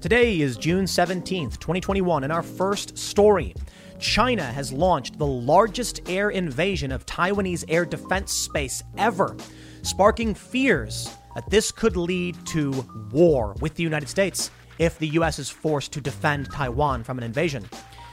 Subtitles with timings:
[0.00, 3.52] Today is June 17th, 2021, and our first story.
[3.98, 9.36] China has launched the largest air invasion of Taiwanese air defense space ever,
[9.82, 12.70] sparking fears that this could lead to
[13.10, 15.40] war with the United States if the U.S.
[15.40, 17.68] is forced to defend Taiwan from an invasion.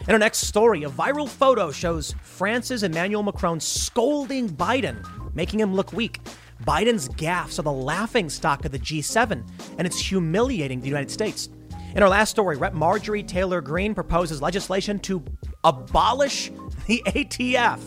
[0.07, 5.05] In our next story, a viral photo shows France's Emmanuel Macron scolding Biden,
[5.36, 6.20] making him look weak.
[6.65, 9.47] Biden's gaffes are the laughing stock of the G7,
[9.77, 11.49] and it's humiliating the United States.
[11.96, 12.73] In our last story, Rep.
[12.73, 15.23] Marjorie Taylor Greene proposes legislation to
[15.63, 16.52] abolish
[16.88, 17.80] the ATF.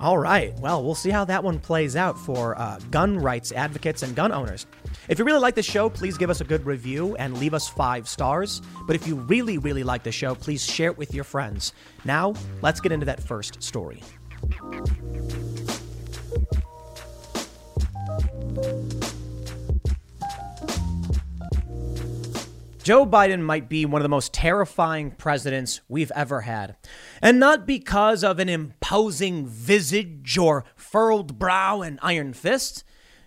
[0.00, 4.02] All right, well, we'll see how that one plays out for uh, gun rights advocates
[4.02, 4.66] and gun owners.
[5.08, 7.68] If you really like the show, please give us a good review and leave us
[7.68, 8.62] five stars.
[8.86, 11.74] But if you really, really like the show, please share it with your friends.
[12.06, 14.02] Now, let's get into that first story.
[22.84, 26.76] Joe Biden might be one of the most terrifying presidents we've ever had.
[27.22, 32.84] And not because of an imposing visage or furrowed brow and iron fist,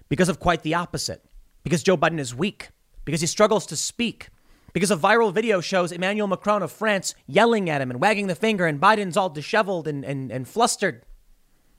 [0.10, 1.26] because of quite the opposite.
[1.64, 2.70] Because Joe Biden is weak,
[3.04, 4.30] because he struggles to speak,
[4.74, 8.36] because a viral video shows Emmanuel Macron of France yelling at him and wagging the
[8.36, 11.02] finger, and Biden's all disheveled and, and, and flustered.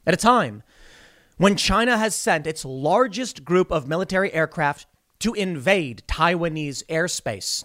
[0.04, 0.64] At a time
[1.36, 4.88] when China has sent its largest group of military aircraft
[5.20, 7.64] to invade Taiwanese airspace,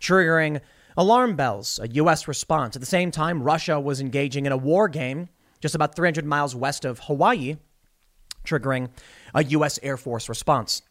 [0.00, 0.60] triggering
[0.96, 2.28] alarm bells, a U.S.
[2.28, 2.76] response.
[2.76, 5.28] At the same time, Russia was engaging in a war game
[5.60, 7.56] just about 300 miles west of Hawaii,
[8.44, 8.90] triggering
[9.34, 9.78] a U.S.
[9.82, 10.82] Air Force response.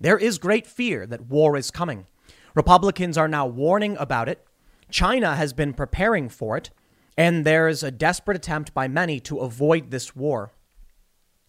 [0.00, 2.06] There is great fear that war is coming.
[2.54, 4.46] Republicans are now warning about it.
[4.90, 6.70] China has been preparing for it.
[7.16, 10.52] And there's a desperate attempt by many to avoid this war.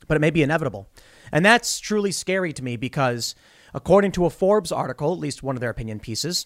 [0.07, 0.89] But it may be inevitable.
[1.31, 3.35] And that's truly scary to me because
[3.73, 6.45] According to a Forbes article, at least one of their opinion pieces,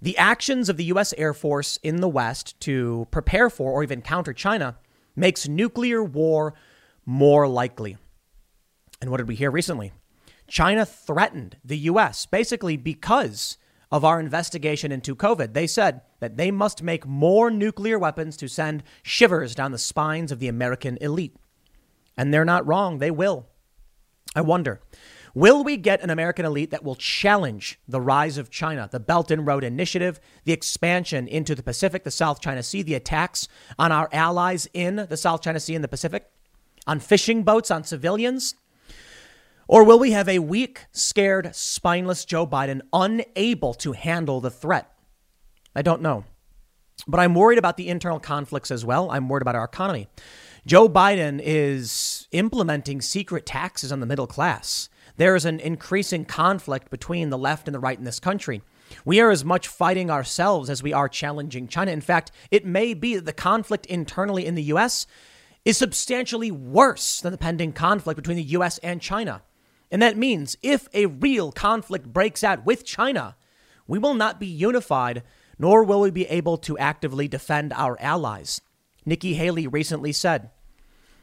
[0.00, 1.14] the actions of the U.S.
[1.16, 4.76] Air Force in the West to prepare for or even counter China
[5.16, 6.54] makes nuclear war
[7.06, 7.96] more likely.
[9.00, 9.92] And what did we hear recently?
[10.46, 12.26] China threatened the U.S.
[12.26, 13.56] basically because
[13.90, 15.52] of our investigation into COVID.
[15.52, 20.32] They said that they must make more nuclear weapons to send shivers down the spines
[20.32, 21.36] of the American elite.
[22.16, 23.46] And they're not wrong, they will.
[24.34, 24.80] I wonder
[25.34, 29.32] Will we get an American elite that will challenge the rise of China, the Belt
[29.32, 33.90] and Road Initiative, the expansion into the Pacific, the South China Sea, the attacks on
[33.90, 36.30] our allies in the South China Sea and the Pacific,
[36.86, 38.54] on fishing boats, on civilians?
[39.66, 44.92] Or will we have a weak, scared, spineless Joe Biden unable to handle the threat?
[45.74, 46.24] I don't know.
[47.08, 49.10] But I'm worried about the internal conflicts as well.
[49.10, 50.06] I'm worried about our economy.
[50.64, 54.88] Joe Biden is implementing secret taxes on the middle class.
[55.16, 58.62] There is an increasing conflict between the left and the right in this country.
[59.04, 61.92] We are as much fighting ourselves as we are challenging China.
[61.92, 65.06] In fact, it may be that the conflict internally in the U.S.
[65.64, 68.78] is substantially worse than the pending conflict between the U.S.
[68.78, 69.42] and China.
[69.90, 73.36] And that means if a real conflict breaks out with China,
[73.86, 75.22] we will not be unified,
[75.58, 78.60] nor will we be able to actively defend our allies.
[79.06, 80.50] Nikki Haley recently said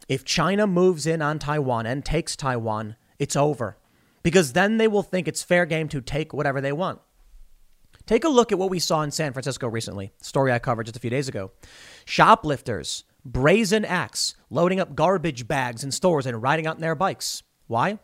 [0.07, 3.77] if China moves in on Taiwan and takes Taiwan, it's over
[4.23, 6.99] because then they will think it's fair game to take whatever they want.
[8.05, 10.97] Take a look at what we saw in San Francisco recently, story I covered just
[10.97, 11.51] a few days ago.
[12.05, 17.43] Shoplifters, brazen acts, loading up garbage bags in stores and riding out on their bikes.
[17.67, 17.99] Why?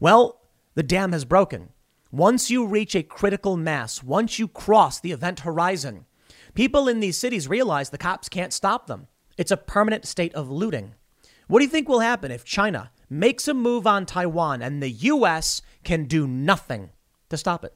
[0.00, 0.42] Well,
[0.74, 1.70] the dam has broken.
[2.12, 6.04] Once you reach a critical mass, once you cross the event horizon,
[6.54, 9.08] people in these cities realize the cops can't stop them.
[9.36, 10.94] It's a permanent state of looting.
[11.48, 14.90] What do you think will happen if China makes a move on Taiwan and the
[14.90, 15.62] U.S.
[15.84, 16.90] can do nothing
[17.28, 17.74] to stop it?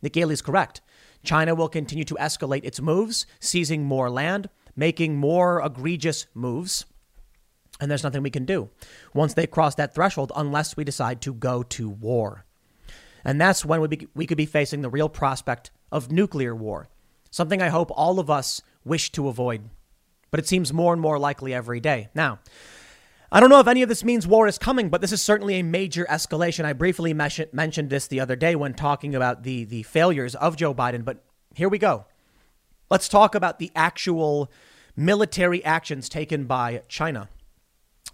[0.00, 0.80] Nikki Haley is correct.
[1.22, 6.84] China will continue to escalate its moves, seizing more land, making more egregious moves.
[7.80, 8.70] And there's nothing we can do
[9.14, 12.44] once they cross that threshold unless we decide to go to war.
[13.24, 16.88] And that's when we, be, we could be facing the real prospect of nuclear war,
[17.30, 19.68] something I hope all of us wish to avoid.
[20.30, 22.08] But it seems more and more likely every day.
[22.14, 22.40] Now,
[23.34, 25.54] I don't know if any of this means war is coming, but this is certainly
[25.54, 26.66] a major escalation.
[26.66, 30.74] I briefly mentioned this the other day when talking about the, the failures of Joe
[30.74, 31.24] Biden, but
[31.54, 32.04] here we go.
[32.90, 34.52] Let's talk about the actual
[34.94, 37.30] military actions taken by China.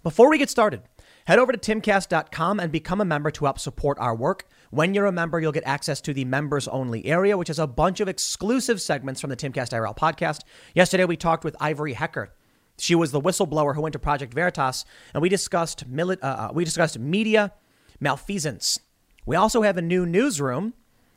[0.03, 0.83] Before we get started,
[1.25, 4.45] head over to timcast.com and become a member to help support our work.
[4.71, 7.67] When you're a member, you'll get access to the members only area, which is a
[7.67, 10.43] bunch of exclusive segments from the Timcast IRL podcast.
[10.73, 12.31] Yesterday, we talked with Ivory Hecker
[12.79, 16.49] she was the whistleblower who went to Project Veritas, and we discussed mili- uh, uh,
[16.53, 17.53] we discussed media
[17.99, 18.79] malfeasance.
[19.25, 20.73] We also have a new newsroom.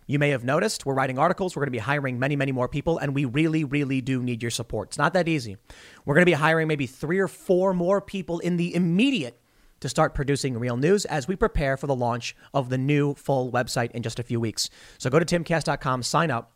[0.07, 1.55] You may have noticed we're writing articles.
[1.55, 4.43] We're going to be hiring many, many more people, and we really, really do need
[4.43, 4.89] your support.
[4.89, 5.57] It's not that easy.
[6.05, 9.41] We're going to be hiring maybe three or four more people in the immediate
[9.81, 13.51] to start producing real news as we prepare for the launch of the new full
[13.51, 14.71] website in just a few weeks.
[14.99, 16.53] So go to timcast.com, sign up.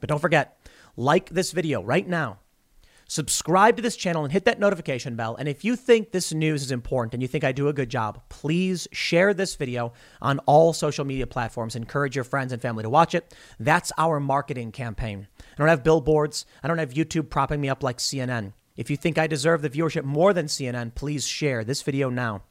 [0.00, 0.58] But don't forget,
[0.96, 2.38] like this video right now.
[3.06, 5.36] Subscribe to this channel and hit that notification bell.
[5.36, 7.90] And if you think this news is important and you think I do a good
[7.90, 9.92] job, please share this video
[10.22, 11.76] on all social media platforms.
[11.76, 13.34] Encourage your friends and family to watch it.
[13.60, 15.28] That's our marketing campaign.
[15.40, 18.52] I don't have billboards, I don't have YouTube propping me up like CNN.
[18.76, 22.42] If you think I deserve the viewership more than CNN, please share this video now.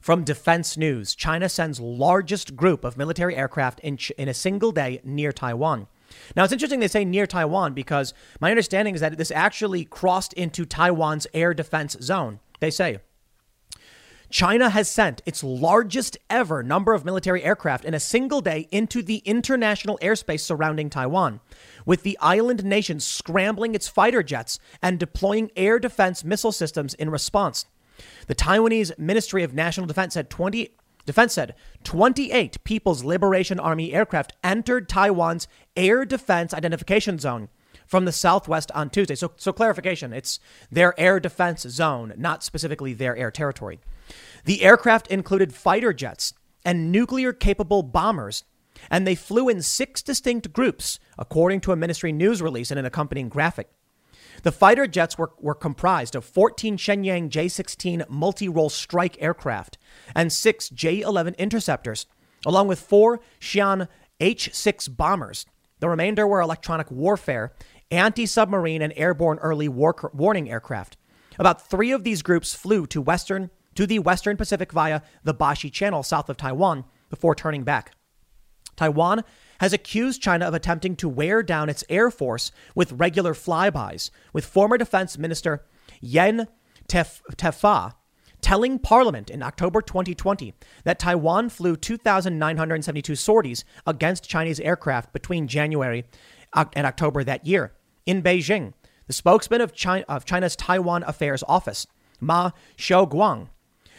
[0.00, 5.00] From Defense News, China sends largest group of military aircraft in, in a single day
[5.02, 5.88] near Taiwan.
[6.36, 10.32] Now, it's interesting they say near Taiwan because my understanding is that this actually crossed
[10.32, 12.40] into Taiwan's air defense zone.
[12.60, 12.98] They say
[14.30, 19.02] China has sent its largest ever number of military aircraft in a single day into
[19.02, 21.40] the international airspace surrounding Taiwan,
[21.86, 27.08] with the island nation scrambling its fighter jets and deploying air defense missile systems in
[27.08, 27.64] response.
[28.26, 30.70] The Taiwanese Ministry of National Defense said 20
[31.08, 37.48] Defense said 28 People's Liberation Army aircraft entered Taiwan's air defense identification zone
[37.86, 39.14] from the southwest on Tuesday.
[39.14, 40.38] So, so clarification, it's
[40.70, 43.80] their air defense zone, not specifically their air territory.
[44.44, 48.44] The aircraft included fighter jets and nuclear capable bombers,
[48.90, 52.84] and they flew in six distinct groups, according to a ministry news release and an
[52.84, 53.70] accompanying graphic.
[54.42, 59.78] The fighter jets were, were comprised of 14 Shenyang J 16 multi role strike aircraft
[60.14, 62.06] and six J 11 interceptors,
[62.46, 63.88] along with four Xi'an
[64.20, 65.46] H 6 bombers.
[65.80, 67.52] The remainder were electronic warfare,
[67.90, 70.96] anti submarine, and airborne early war- warning aircraft.
[71.38, 75.70] About three of these groups flew to western to the Western Pacific via the Bashi
[75.70, 77.92] Channel south of Taiwan before turning back.
[78.74, 79.22] Taiwan
[79.60, 84.44] has accused China of attempting to wear down its air force with regular flybys, with
[84.44, 85.64] former Defense Minister
[86.00, 86.48] Yen
[86.88, 87.94] Tef- Tefah
[88.40, 96.04] telling Parliament in October 2020 that Taiwan flew 2,972 sorties against Chinese aircraft between January
[96.54, 97.74] and October that year.
[98.06, 98.72] In Beijing,
[99.06, 101.86] the spokesman of, China, of China's Taiwan Affairs Office,
[102.20, 103.48] Ma Xiaoguang,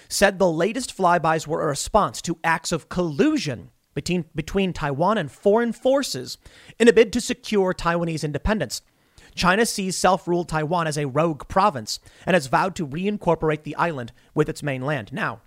[0.07, 5.31] said the latest flybys were a response to acts of collusion between, between Taiwan and
[5.31, 6.37] foreign forces
[6.77, 8.81] in a bid to secure Taiwanese independence.
[9.35, 13.75] China sees self ruled Taiwan as a rogue province and has vowed to reincorporate the
[13.75, 15.13] island with its mainland.
[15.13, 15.41] Now,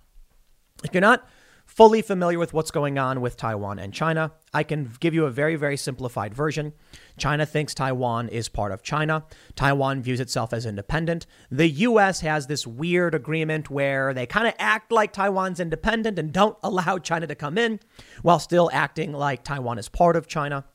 [0.83, 1.27] if you're not
[1.65, 5.31] fully familiar with what's going on with Taiwan and China, I can give you a
[5.31, 6.73] very, very simplified version.
[7.17, 9.25] China thinks Taiwan is part of China.
[9.55, 11.25] Taiwan views itself as independent.
[11.49, 12.21] The U.S.
[12.21, 16.99] has this weird agreement where they kind of act like Taiwan's independent and don't allow
[16.99, 17.79] China to come in
[18.21, 20.65] while still acting like Taiwan is part of China.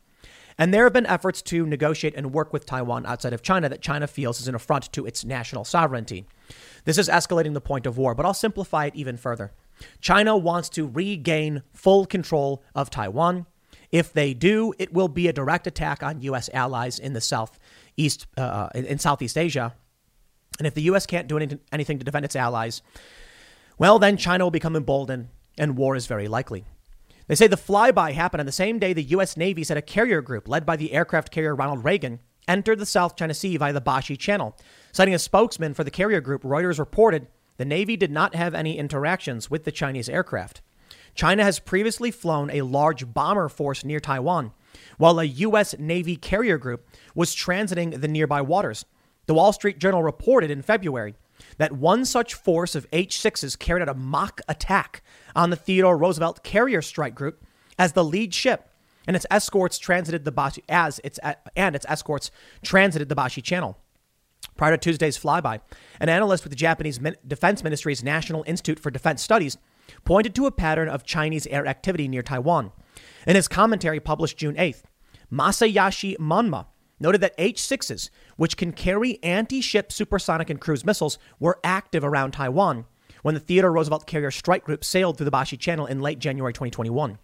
[0.61, 3.81] And there have been efforts to negotiate and work with Taiwan outside of China that
[3.81, 6.27] China feels is an affront to its national sovereignty.
[6.85, 9.53] This is escalating the point of war, but I'll simplify it even further.
[10.01, 13.47] China wants to regain full control of Taiwan.
[13.91, 16.51] If they do, it will be a direct attack on U.S.
[16.53, 19.75] allies in the southeast, uh, in Southeast Asia.
[20.59, 21.07] And if the U.S.
[21.07, 21.39] can't do
[21.73, 22.83] anything to defend its allies,
[23.79, 26.65] well, then China will become emboldened and war is very likely.
[27.29, 29.37] They say the flyby happened on the same day the U.S.
[29.37, 33.17] Navy said a carrier group led by the aircraft carrier Ronald Reagan entered the South
[33.17, 34.57] China Sea via the Bashi Channel.
[34.93, 38.79] Citing a spokesman for the carrier group, Reuters reported the Navy did not have any
[38.79, 40.63] interactions with the Chinese aircraft.
[41.15, 44.53] China has previously flown a large bomber force near Taiwan,
[44.97, 45.77] while a U.S.
[45.79, 48.85] Navy carrier group was transiting the nearby waters.
[49.27, 51.17] The Wall Street Journal reported in February
[51.59, 55.03] that one such force of H 6s carried out a mock attack
[55.35, 57.45] on the Theodore Roosevelt carrier strike group
[57.79, 58.71] as the lead ship
[59.07, 61.19] and its escorts transited the Bashi as its
[61.57, 62.31] and its escorts
[62.63, 63.77] transited the Bashi Channel.
[64.59, 65.61] Prior to Tuesday's flyby,
[66.01, 69.57] an analyst with the Japanese Defense Ministry's National Institute for Defense Studies
[70.05, 72.73] pointed to a pattern of Chinese air activity near Taiwan.
[73.25, 74.83] In his commentary published June 8th,
[75.33, 76.67] Masayashi Monma
[76.99, 82.03] noted that H 6s, which can carry anti ship supersonic and cruise missiles, were active
[82.03, 82.85] around Taiwan
[83.23, 86.53] when the Theodore Roosevelt carrier strike group sailed through the Bashi Channel in late January
[86.53, 87.19] 2021.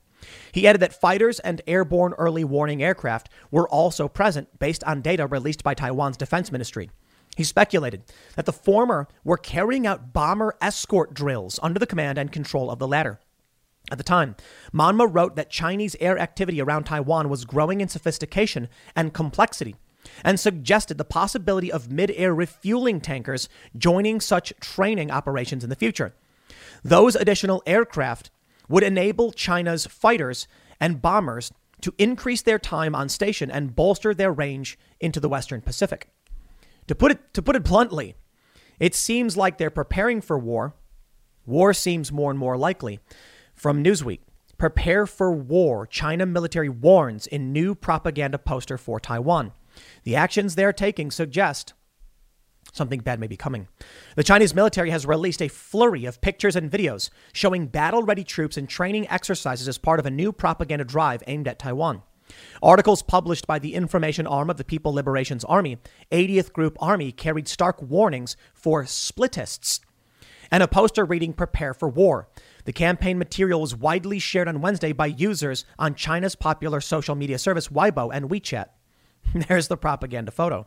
[0.53, 5.27] He added that fighters and airborne early warning aircraft were also present based on data
[5.27, 6.91] released by Taiwan's defense ministry.
[7.37, 8.05] He speculated
[8.37, 12.79] that the former were carrying out bomber escort drills under the command and control of
[12.79, 13.21] the latter.
[13.91, 14.37] At the time,
[14.73, 19.77] Monma wrote that Chinese air activity around Taiwan was growing in sophistication and complexity
[20.23, 25.77] and suggested the possibility of mid air refueling tankers joining such training operations in the
[25.77, 26.15] future.
[26.83, 28.31] Those additional aircraft
[28.69, 30.47] would enable China's fighters
[30.81, 35.61] and bombers to increase their time on station and bolster their range into the Western
[35.61, 36.09] Pacific.
[36.89, 38.17] To put it, to put it bluntly,
[38.79, 40.75] it seems like they're preparing for war.
[41.47, 43.01] War seems more and more likely.
[43.55, 44.21] From Newsweek,
[44.59, 45.87] prepare for war.
[45.87, 49.53] China military warns in new propaganda poster for Taiwan.
[50.05, 51.75] The actions they're taking suggest
[52.73, 53.69] something bad may be coming.
[54.17, 58.57] The Chinese military has released a flurry of pictures and videos showing battle ready troops
[58.57, 62.03] and training exercises as part of a new propaganda drive aimed at Taiwan.
[62.63, 65.79] Articles published by the information arm of the People Liberation's Army,
[66.11, 69.81] 80th Group Army, carried stark warnings for splitists
[70.51, 72.29] and a poster reading Prepare for War.
[72.65, 77.39] The campaign material was widely shared on Wednesday by users on China's popular social media
[77.39, 78.67] service Weibo and WeChat.
[79.35, 80.67] There's the propaganda photo.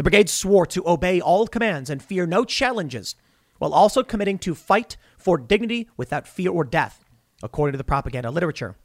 [0.00, 3.16] The brigade swore to obey all commands and fear no challenges,
[3.58, 7.04] while also committing to fight for dignity without fear or death,
[7.42, 8.76] according to the propaganda literature.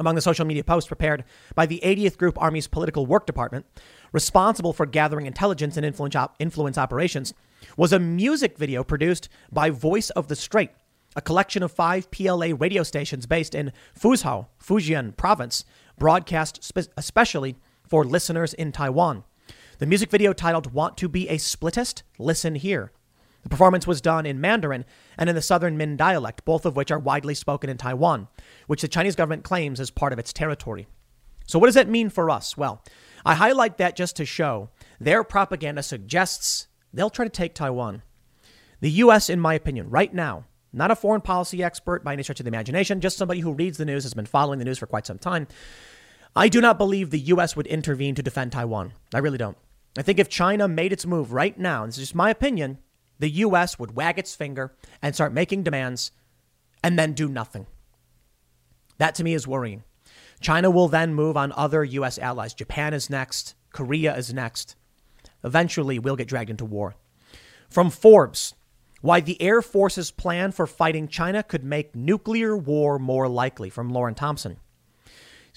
[0.00, 1.22] Among the social media posts prepared
[1.54, 3.66] by the 80th Group Army's Political Work Department,
[4.10, 7.32] responsible for gathering intelligence and influence, op- influence operations,
[7.76, 10.70] was a music video produced by Voice of the Strait,
[11.14, 15.64] a collection of five PLA radio stations based in Fuzhou, Fujian province,
[16.00, 17.54] broadcast spe- especially
[17.86, 19.22] for listeners in Taiwan.
[19.82, 22.02] The music video titled Want to Be a Splitist?
[22.16, 22.92] Listen Here.
[23.42, 24.84] The performance was done in Mandarin
[25.18, 28.28] and in the Southern Min dialect, both of which are widely spoken in Taiwan,
[28.68, 30.86] which the Chinese government claims as part of its territory.
[31.48, 32.56] So, what does that mean for us?
[32.56, 32.84] Well,
[33.26, 34.70] I highlight that just to show
[35.00, 38.02] their propaganda suggests they'll try to take Taiwan.
[38.78, 42.38] The U.S., in my opinion, right now, not a foreign policy expert by any stretch
[42.38, 44.86] of the imagination, just somebody who reads the news, has been following the news for
[44.86, 45.48] quite some time.
[46.36, 47.56] I do not believe the U.S.
[47.56, 48.92] would intervene to defend Taiwan.
[49.12, 49.56] I really don't.
[49.96, 52.78] I think if China made its move right now, this is just my opinion,
[53.18, 53.78] the U.S.
[53.78, 56.12] would wag its finger and start making demands
[56.82, 57.66] and then do nothing.
[58.98, 59.84] That to me is worrying.
[60.40, 62.18] China will then move on other U.S.
[62.18, 62.54] allies.
[62.54, 64.76] Japan is next, Korea is next.
[65.44, 66.94] Eventually, we'll get dragged into war.
[67.68, 68.54] From Forbes,
[69.00, 73.90] why the Air Force's plan for fighting China could make nuclear war more likely, from
[73.90, 74.56] Loren Thompson.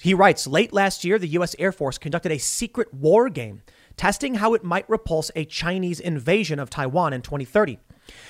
[0.01, 1.55] He writes Late last year, the U.S.
[1.57, 3.61] Air Force conducted a secret war game
[3.97, 7.79] testing how it might repulse a Chinese invasion of Taiwan in 2030.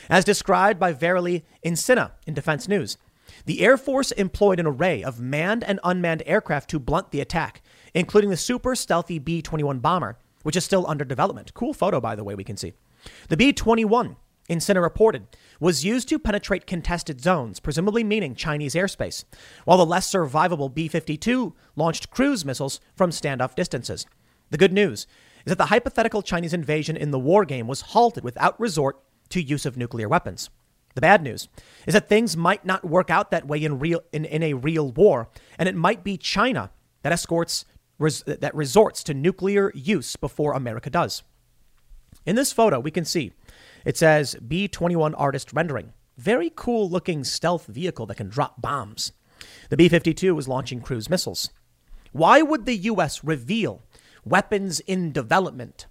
[0.09, 2.97] As described by Valerie Insinna in Defense News,
[3.45, 7.61] the Air Force employed an array of manned and unmanned aircraft to blunt the attack,
[7.93, 11.53] including the super stealthy B 21 bomber, which is still under development.
[11.53, 12.73] Cool photo, by the way, we can see.
[13.29, 14.15] The B 21,
[14.49, 15.27] Insinna reported,
[15.59, 19.25] was used to penetrate contested zones, presumably meaning Chinese airspace,
[19.63, 24.05] while the less survivable B 52 launched cruise missiles from standoff distances.
[24.51, 25.07] The good news
[25.45, 28.99] is that the hypothetical Chinese invasion in the war game was halted without resort
[29.29, 30.49] to use of nuclear weapons.
[30.95, 31.49] The bad news
[31.85, 34.91] is that things might not work out that way in real in, in a real
[34.91, 36.71] war, and it might be China
[37.03, 37.65] that escorts
[37.99, 41.21] res, that resorts to nuclear use before America does.
[42.25, 43.33] In this photo, we can see
[43.83, 45.93] it says B-21 artist rendering.
[46.17, 49.11] Very cool looking stealth vehicle that can drop bombs.
[49.69, 51.49] The B-52 was launching cruise missiles.
[52.13, 53.23] Why would the U.S.
[53.23, 53.83] reveal
[54.25, 55.85] weapons in development.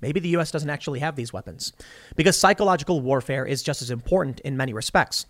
[0.00, 1.72] Maybe the US doesn't actually have these weapons
[2.14, 5.26] because psychological warfare is just as important in many respects.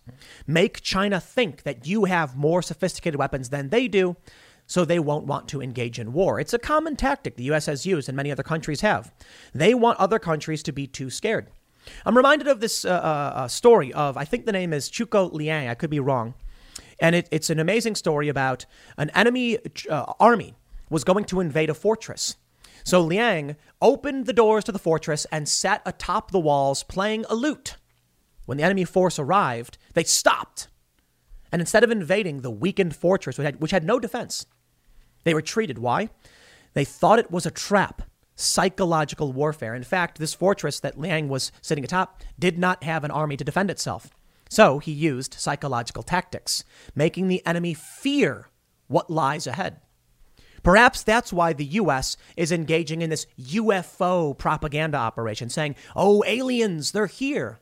[0.47, 4.17] Make China think that you have more sophisticated weapons than they do,
[4.67, 6.39] so they won't want to engage in war.
[6.39, 9.13] It's a common tactic the US has used and many other countries have.
[9.55, 11.49] They want other countries to be too scared.
[12.05, 15.69] I'm reminded of this uh, uh, story of, I think the name is Zhuge Liang,
[15.69, 16.35] I could be wrong.
[17.01, 18.67] And it, it's an amazing story about
[18.99, 20.58] an enemy uh, army
[20.91, 22.37] was going to invade a fortress.
[22.85, 27.35] So Liang opened the doors to the fortress and sat atop the walls playing a
[27.35, 27.77] lute.
[28.47, 30.69] When the enemy force arrived, they stopped
[31.53, 34.47] And instead of invading the weakened fortress, which had, which had no defense,
[35.25, 35.79] they retreated.
[35.79, 36.11] Why?
[36.75, 38.03] They thought it was a trap,
[38.37, 39.75] psychological warfare.
[39.75, 43.45] In fact, this fortress that Liang was sitting atop did not have an army to
[43.45, 44.11] defend itself.
[44.51, 46.65] So he used psychological tactics,
[46.95, 48.49] making the enemy fear
[48.87, 49.81] what lies ahead.
[50.63, 56.93] Perhaps that's why the US is engaging in this UFO propaganda operation, saying, oh, aliens,
[56.93, 57.61] they're here.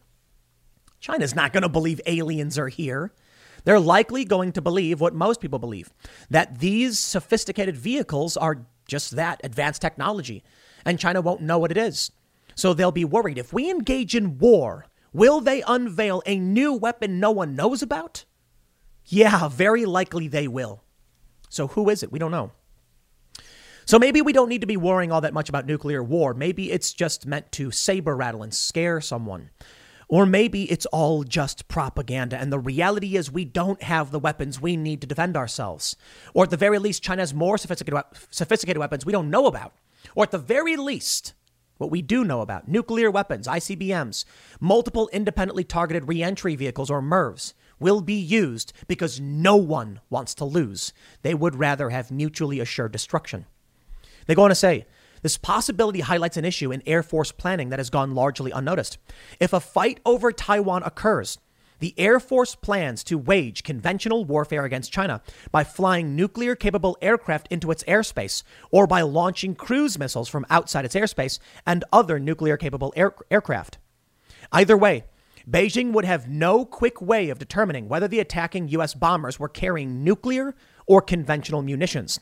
[1.01, 3.13] China's not going to believe aliens are here.
[3.65, 5.93] They're likely going to believe what most people believe
[6.31, 10.45] that these sophisticated vehicles are just that advanced technology,
[10.85, 12.13] and China won't know what it is.
[12.55, 17.19] So they'll be worried if we engage in war, will they unveil a new weapon
[17.21, 18.25] no one knows about?
[19.05, 20.83] Yeah, very likely they will.
[21.49, 22.13] So who is it?
[22.13, 22.53] We don't know.
[23.89, 26.35] So maybe we don't need to be worrying all that much about nuclear war.
[26.35, 29.51] Maybe it's just meant to saber rattle and scare someone.
[30.09, 34.61] Or maybe it's all just propaganda, and the reality is we don't have the weapons
[34.61, 35.95] we need to defend ourselves.
[36.35, 39.75] Or at the very least, China has more sophisticated, sophisticated weapons we don't know about.
[40.17, 41.35] Or at the very least,
[41.79, 44.25] what we do know about nuclear weapons, ICBMs,
[44.59, 50.45] multiple independently targeted reentry vehicles, or MIRVs, will be used because no one wants to
[50.45, 50.93] lose.
[51.23, 53.47] They would rather have mutually assured destruction.
[54.27, 54.87] They go on to say,
[55.23, 58.99] this possibility highlights an issue in Air Force planning that has gone largely unnoticed.
[59.41, 61.39] If a fight over Taiwan occurs,
[61.79, 67.49] the Air Force plans to wage conventional warfare against China by flying nuclear capable aircraft
[67.51, 72.57] into its airspace or by launching cruise missiles from outside its airspace and other nuclear
[72.57, 73.79] capable air- aircraft.
[74.53, 75.05] Either way,
[75.49, 78.95] Beijing would have no quick way of determining whether the attacking U.S.
[78.95, 80.55] bombers were carrying nuclear
[80.87, 82.19] or conventional munitions.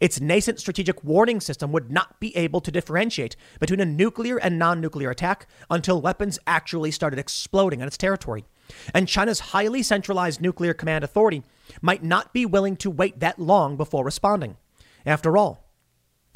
[0.00, 4.58] Its nascent strategic warning system would not be able to differentiate between a nuclear and
[4.58, 8.46] non nuclear attack until weapons actually started exploding on its territory.
[8.94, 11.42] And China's highly centralized nuclear command authority
[11.82, 14.56] might not be willing to wait that long before responding.
[15.04, 15.70] After all,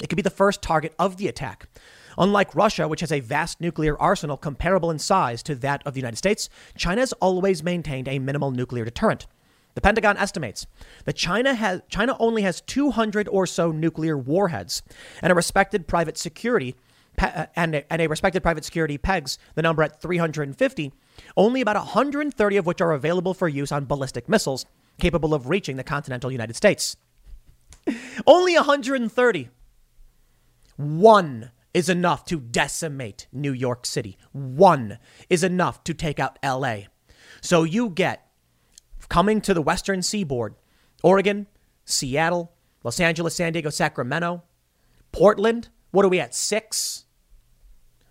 [0.01, 1.67] it could be the first target of the attack.
[2.17, 5.99] Unlike Russia, which has a vast nuclear arsenal comparable in size to that of the
[5.99, 9.27] United States, China has always maintained a minimal nuclear deterrent.
[9.75, 10.65] The Pentagon estimates
[11.03, 14.81] that China has China only has 200 or so nuclear warheads,
[15.21, 16.75] and a respected private security
[17.19, 20.93] uh, and a, and a respected private security pegs the number at 350.
[21.37, 24.65] Only about 130 of which are available for use on ballistic missiles
[24.99, 26.95] capable of reaching the continental United States.
[28.27, 29.49] only 130.
[30.77, 34.17] One is enough to decimate New York City.
[34.31, 36.83] One is enough to take out LA.
[37.41, 38.24] So you get
[39.09, 40.55] coming to the western seaboard
[41.03, 41.47] Oregon,
[41.85, 42.51] Seattle,
[42.83, 44.43] Los Angeles, San Diego, Sacramento,
[45.11, 45.69] Portland.
[45.91, 46.35] What are we at?
[46.35, 47.05] Six?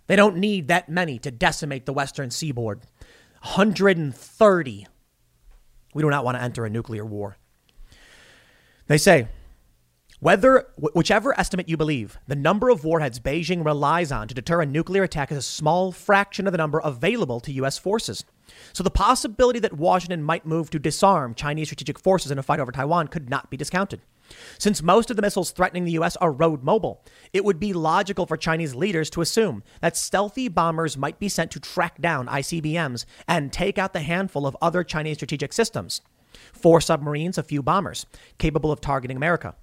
[0.06, 2.80] They don't need that many to decimate the western seaboard.
[3.42, 4.86] 130.
[5.94, 7.36] We do not want to enter a nuclear war.
[8.86, 9.28] They say,
[10.20, 14.66] whether whichever estimate you believe, the number of warheads Beijing relies on to deter a
[14.66, 18.24] nuclear attack is a small fraction of the number available to US forces.
[18.72, 22.60] So the possibility that Washington might move to disarm Chinese strategic forces in a fight
[22.60, 24.00] over Taiwan could not be discounted.
[24.58, 26.16] Since most of the missiles threatening the U.S.
[26.16, 27.02] are road mobile,
[27.32, 31.50] it would be logical for Chinese leaders to assume that stealthy bombers might be sent
[31.52, 36.00] to track down ICBMs and take out the handful of other Chinese strategic systems.
[36.52, 38.06] Four submarines, a few bombers,
[38.38, 39.54] capable of targeting America.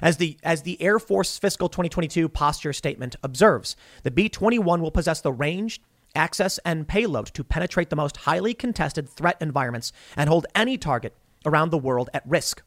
[0.00, 4.90] As the, as the Air Force Fiscal 2022 Posture Statement observes, the B 21 will
[4.90, 5.80] possess the range,
[6.14, 11.14] access, and payload to penetrate the most highly contested threat environments and hold any target
[11.44, 12.62] around the world at risk.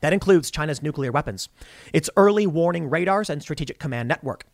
[0.00, 1.48] That includes China's nuclear weapons,
[1.92, 4.44] its early warning radars, and strategic command network.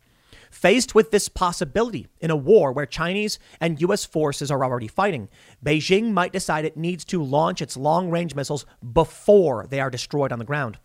[0.49, 4.05] Faced with this possibility in a war where Chinese and U.S.
[4.05, 5.27] forces are already fighting,
[5.65, 10.31] Beijing might decide it needs to launch its long range missiles before they are destroyed
[10.31, 10.77] on the ground.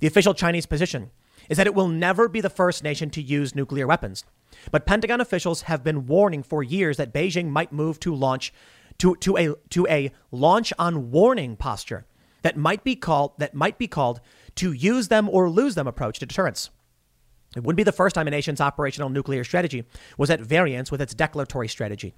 [0.00, 1.10] The official Chinese position
[1.48, 4.24] is that it will never be the first nation to use nuclear weapons.
[4.70, 8.52] But Pentagon officials have been warning for years that Beijing might move to launch
[8.98, 12.06] to, to a to a launch on warning posture
[12.42, 14.20] that might be called that might be called
[14.56, 16.70] to use them or lose them approach to deterrence.
[17.56, 19.84] It wouldn't be the first time a nation's operational nuclear strategy
[20.18, 22.14] was at variance with its declaratory strategy.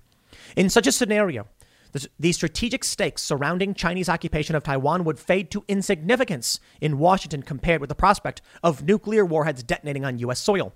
[0.56, 1.46] In such a scenario,
[1.92, 7.80] the, strategic stakes surrounding Chinese occupation of Taiwan would fade to insignificance in Washington compared
[7.80, 10.40] with the prospect of nuclear warheads detonating on U.S.
[10.40, 10.74] soil.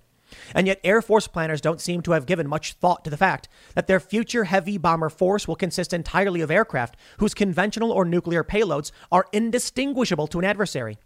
[0.54, 3.48] And yet, Air Force planners don't seem to have given much thought to the fact
[3.74, 8.42] that their future heavy bomber force will consist entirely of aircraft whose conventional or nuclear
[8.42, 10.98] payloads are indistinguishable to an adversary.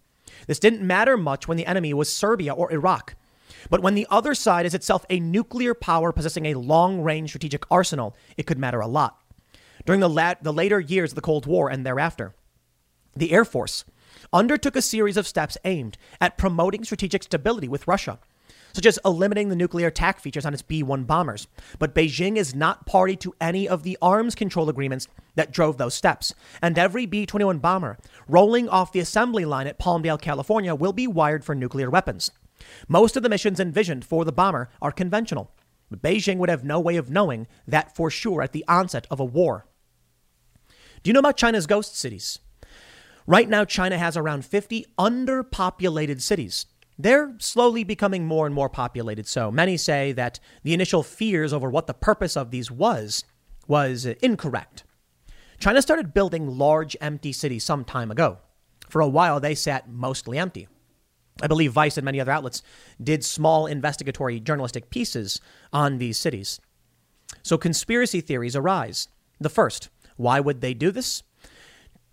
[0.47, 3.17] This didn't matter much when the enemy was Serbia or Iraq.
[3.71, 7.65] But when the other side is itself a nuclear power possessing a long range strategic
[7.71, 9.19] arsenal, it could matter a lot.
[9.89, 12.35] During the, la- the later years of the Cold War and thereafter,
[13.17, 13.87] the Air Force
[14.35, 18.19] undertook a series of steps aimed at promoting strategic stability with Russia,
[18.75, 21.49] such as eliminating the nuclear attack features on its B 1 bombers.
[21.79, 25.95] But Beijing is not party to any of the arms control agreements that drove those
[25.95, 26.35] steps.
[26.61, 27.97] And every B 21 bomber
[28.29, 32.31] rolling off the assembly line at Palmdale, California, will be wired for nuclear weapons.
[32.89, 35.51] Most of the missions envisioned for the bomber are conventional,
[35.91, 39.19] but Beijing would have no way of knowing that for sure at the onset of
[39.19, 39.65] a war.
[41.03, 42.39] Do you know about China's ghost cities?
[43.27, 46.67] Right now, China has around 50 underpopulated cities.
[46.99, 49.29] They're slowly becoming more and more populated.
[49.29, 53.25] So many say that the initial fears over what the purpose of these was
[53.69, 54.85] was incorrect.
[55.61, 58.39] China started building large empty cities some time ago.
[58.89, 60.67] For a while, they sat mostly empty.
[61.41, 62.63] I believe Vice and many other outlets
[63.03, 65.41] did small investigatory journalistic pieces
[65.73, 66.61] on these cities.
[67.43, 69.09] So conspiracy theories arise.
[69.39, 71.23] The first, why would they do this?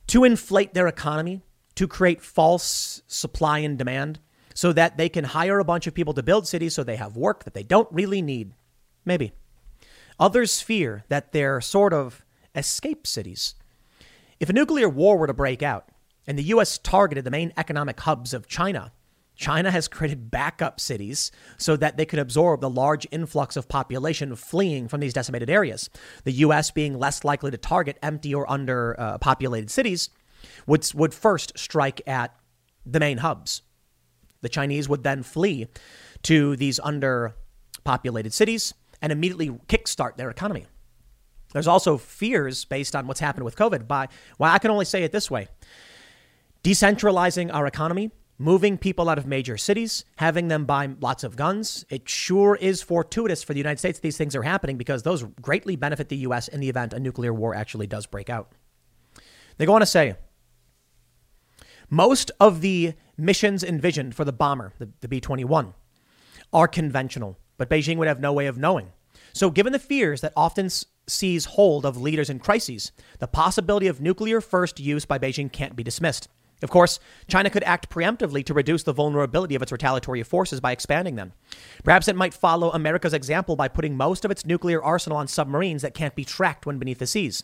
[0.08, 1.41] To inflate their economy,
[1.76, 4.20] to create false supply and demand,
[4.54, 7.18] so that they can hire a bunch of people to build cities so they have
[7.18, 8.54] work that they don't really need.
[9.04, 9.34] Maybe.
[10.18, 12.24] Others fear that they're sort of
[12.56, 13.56] escape cities.
[14.39, 15.89] If a nuclear war were to break out
[16.26, 18.94] and the US targeted the main economic hubs of China,
[19.36, 24.36] China has created backup cities so that they could absorb the large influx of population
[24.36, 25.89] fleeing from these decimated areas.
[26.24, 30.10] The U.S., being less likely to target empty or underpopulated uh, cities,
[30.67, 32.36] would, would first strike at
[32.86, 33.62] the main hubs.
[34.41, 35.67] The Chinese would then flee
[36.24, 40.65] to these underpopulated cities and immediately kickstart their economy.
[41.52, 45.04] There's also fears based on what's happened with COVID by, well, I can only say
[45.04, 45.48] it this way
[46.63, 51.86] decentralizing our economy moving people out of major cities, having them buy lots of guns.
[51.89, 55.76] It sure is fortuitous for the United States these things are happening because those greatly
[55.76, 56.48] benefit the U.S.
[56.48, 58.52] in the event a nuclear war actually does break out.
[59.58, 60.15] They go on to say
[61.89, 65.74] most of the missions envisioned for the bomber, the, the B 21,
[66.52, 68.91] are conventional, but Beijing would have no way of knowing.
[69.34, 70.69] So, given the fears that often
[71.08, 75.76] seize hold of leaders in crises, the possibility of nuclear first use by Beijing can't
[75.76, 76.28] be dismissed.
[76.62, 80.72] Of course, China could act preemptively to reduce the vulnerability of its retaliatory forces by
[80.72, 81.34] expanding them.
[81.84, 85.82] Perhaps it might follow America's example by putting most of its nuclear arsenal on submarines
[85.82, 87.44] that can't be tracked when beneath the seas.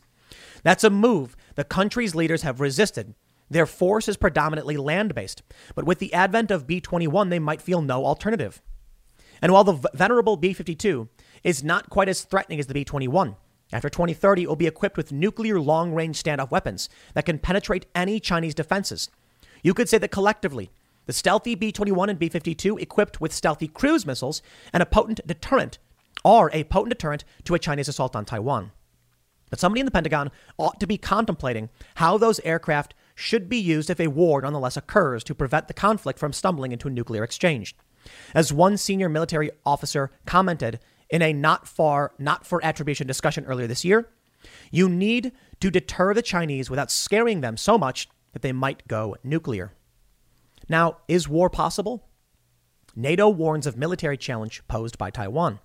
[0.63, 3.13] That's a move the country's leaders have resisted.
[3.49, 5.41] Their force is predominantly land based,
[5.75, 8.61] but with the advent of B 21, they might feel no alternative.
[9.41, 11.09] And while the venerable B 52
[11.43, 13.35] is not quite as threatening as the B 21,
[13.73, 17.85] after 2030, it will be equipped with nuclear long range standoff weapons that can penetrate
[17.95, 19.09] any Chinese defenses.
[19.63, 20.71] You could say that collectively,
[21.05, 24.41] the stealthy B 21 and B 52, equipped with stealthy cruise missiles
[24.73, 25.77] and a potent deterrent,
[26.25, 28.71] are a potent deterrent to a Chinese assault on Taiwan.
[29.49, 33.89] But somebody in the Pentagon ought to be contemplating how those aircraft should be used
[33.89, 37.75] if a war nonetheless occurs to prevent the conflict from stumbling into a nuclear exchange.
[38.33, 40.79] As one senior military officer commented
[41.11, 44.09] in a not far, not for attribution discussion earlier this year.
[44.71, 49.15] You need to deter the Chinese without scaring them so much that they might go
[49.23, 49.73] nuclear.
[50.69, 52.07] Now, is war possible?
[52.95, 55.59] NATO warns of military challenge posed by Taiwan.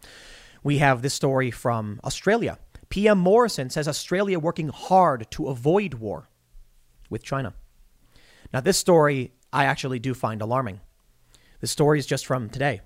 [0.62, 2.58] We have this story from Australia.
[2.88, 6.28] PM Morrison says Australia working hard to avoid war
[7.08, 7.54] with China.
[8.52, 10.80] Now, this story I actually do find alarming.
[11.60, 12.80] The story is just from today.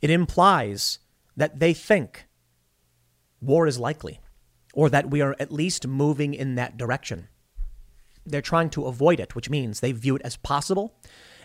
[0.00, 0.98] It implies
[1.36, 2.26] that they think
[3.40, 4.20] war is likely
[4.74, 7.28] or that we are at least moving in that direction.
[8.26, 10.94] They're trying to avoid it, which means they view it as possible.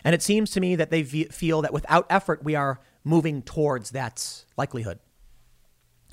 [0.02, 3.90] And it seems to me that they feel that without effort, we are moving towards
[3.90, 4.98] that likelihood.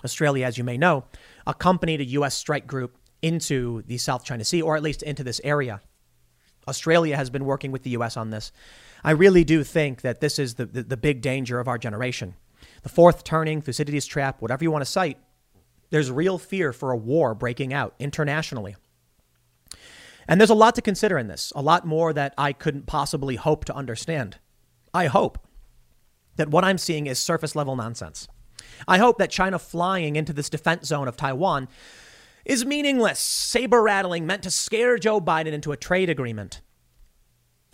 [0.03, 1.05] Australia, as you may know,
[1.47, 2.35] accompanied a U.S.
[2.35, 5.81] strike group into the South China Sea, or at least into this area.
[6.67, 8.15] Australia has been working with the U.S.
[8.15, 8.51] on this.
[9.03, 12.35] I really do think that this is the, the, the big danger of our generation
[12.87, 15.17] the fourth turning, Thucydides' trap, whatever you want to cite,
[15.89, 18.77] there's real fear for a war breaking out internationally.
[20.25, 23.35] And there's a lot to consider in this, a lot more that I couldn't possibly
[23.35, 24.37] hope to understand.
[24.93, 25.37] I hope
[26.37, 28.29] that what I'm seeing is surface level nonsense.
[28.87, 31.67] I hope that China flying into this defense zone of Taiwan
[32.45, 36.61] is meaningless, saber rattling, meant to scare Joe Biden into a trade agreement.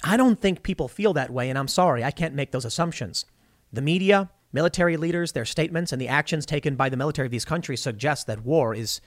[0.03, 3.27] I don't think people feel that way, and I'm sorry, I can't make those assumptions.
[3.71, 7.43] The media, Military leaders, their statements, and the actions taken by the military of these
[7.43, 9.01] countries suggest that war is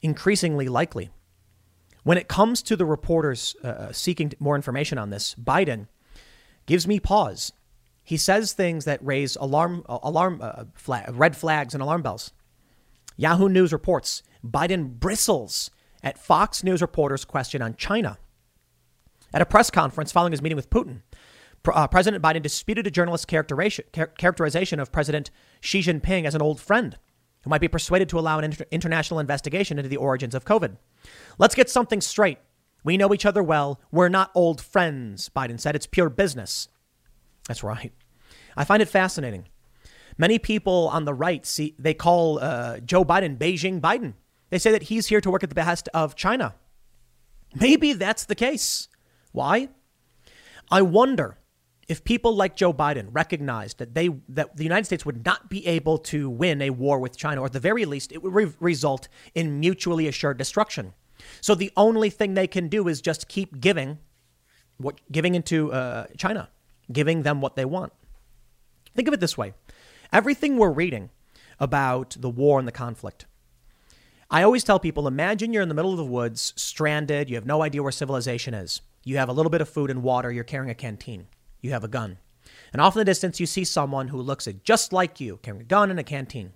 [0.00, 1.10] increasingly likely.
[2.02, 5.86] When it comes to the reporters uh, uh seeking more information on this, Biden
[6.64, 7.52] gives me pause.
[8.02, 12.32] He says things that raise alarm, uh, alarm, uh, flag, red flags and alarm bells.
[13.16, 15.70] Yahoo News reports Biden bristles
[16.02, 18.18] at Fox News reporters' question on China.
[19.32, 21.02] At a press conference following his meeting with Putin,
[21.66, 26.96] uh, President Biden disputed a journalist's characterization, of President Xi Jinping as an old friend
[27.42, 30.76] who might be persuaded to allow an inter- international investigation into the origins of COVID.
[31.38, 32.38] Let's get something straight.
[32.84, 33.80] We know each other well.
[33.90, 35.74] We're not old friends, Biden said.
[35.74, 36.68] It's pure business.
[37.46, 37.92] That's right.
[38.56, 39.48] I find it fascinating.
[40.18, 44.14] Many people on the right see they call uh, Joe Biden Beijing Biden.
[44.50, 46.54] They say that he's here to work at the behest of China.
[47.54, 48.88] Maybe that's the case.
[49.32, 49.68] Why?
[50.70, 51.38] I wonder
[51.90, 55.66] if people like Joe Biden recognized that they that the United States would not be
[55.66, 58.52] able to win a war with China, or at the very least, it would re-
[58.60, 60.92] result in mutually assured destruction.
[61.40, 63.98] So the only thing they can do is just keep giving,
[64.78, 66.48] what giving into uh, China,
[66.92, 67.92] giving them what they want.
[68.94, 69.52] Think of it this way:
[70.12, 71.10] everything we're reading
[71.58, 73.26] about the war and the conflict.
[74.30, 77.28] I always tell people: imagine you're in the middle of the woods, stranded.
[77.28, 78.80] You have no idea where civilization is.
[79.02, 80.30] You have a little bit of food and water.
[80.30, 81.26] You're carrying a canteen
[81.60, 82.18] you have a gun.
[82.72, 85.64] And off in the distance, you see someone who looks just like you, carrying a
[85.64, 86.52] gun and a canteen.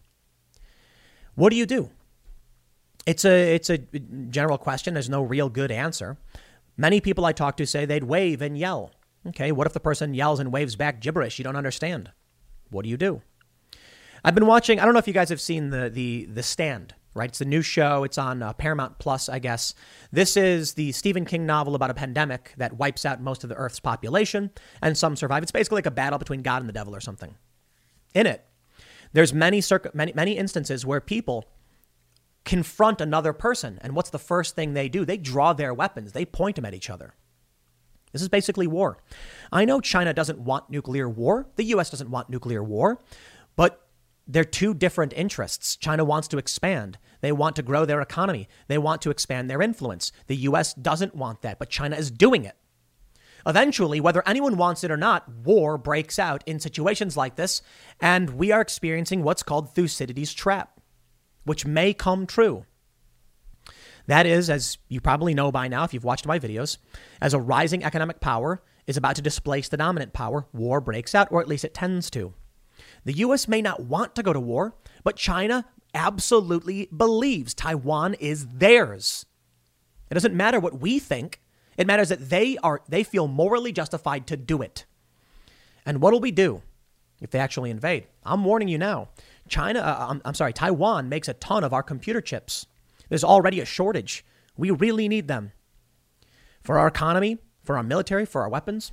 [1.34, 1.90] What do you do?
[3.06, 4.94] It's a, it's a general question.
[4.94, 6.16] There's no real good answer.
[6.76, 8.92] Many people I talk to say they'd wave and yell.
[9.26, 12.10] Okay, what if the person yells and waves back gibberish you don't understand?
[12.70, 13.22] What do you do?
[14.24, 16.94] I've been watching, I don't know if you guys have seen the, the, the stand
[17.14, 17.30] right?
[17.30, 18.04] It's a new show.
[18.04, 19.74] It's on uh, Paramount Plus, I guess.
[20.12, 23.56] This is the Stephen King novel about a pandemic that wipes out most of the
[23.56, 24.50] Earth's population,
[24.82, 25.42] and some survive.
[25.42, 27.36] It's basically like a battle between God and the devil or something.
[28.14, 28.44] In it,
[29.12, 31.46] there's many circ- many many instances where people
[32.44, 35.04] confront another person, and what's the first thing they do?
[35.04, 36.12] They draw their weapons.
[36.12, 37.14] They point them at each other.
[38.12, 38.98] This is basically war.
[39.50, 41.48] I know China doesn't want nuclear war.
[41.56, 41.90] The U.S.
[41.90, 43.00] doesn't want nuclear war,
[43.56, 43.83] but
[44.26, 45.76] they're two different interests.
[45.76, 46.98] China wants to expand.
[47.20, 48.48] They want to grow their economy.
[48.68, 50.12] They want to expand their influence.
[50.26, 52.56] The US doesn't want that, but China is doing it.
[53.46, 57.60] Eventually, whether anyone wants it or not, war breaks out in situations like this,
[58.00, 60.80] and we are experiencing what's called Thucydides' trap,
[61.44, 62.64] which may come true.
[64.06, 66.78] That is, as you probably know by now if you've watched my videos,
[67.20, 71.28] as a rising economic power is about to displace the dominant power, war breaks out,
[71.30, 72.34] or at least it tends to.
[73.04, 73.48] The U.S.
[73.48, 79.26] may not want to go to war, but China absolutely believes Taiwan is theirs.
[80.10, 81.40] It doesn't matter what we think.
[81.76, 84.84] It matters that they are they feel morally justified to do it.
[85.86, 86.62] And what will we do
[87.20, 88.06] if they actually invade?
[88.24, 89.08] I'm warning you now.
[89.48, 92.66] China, uh, I'm, I'm sorry, Taiwan makes a ton of our computer chips.
[93.08, 94.24] There's already a shortage.
[94.56, 95.52] We really need them
[96.62, 98.92] for our economy, for our military, for our weapons.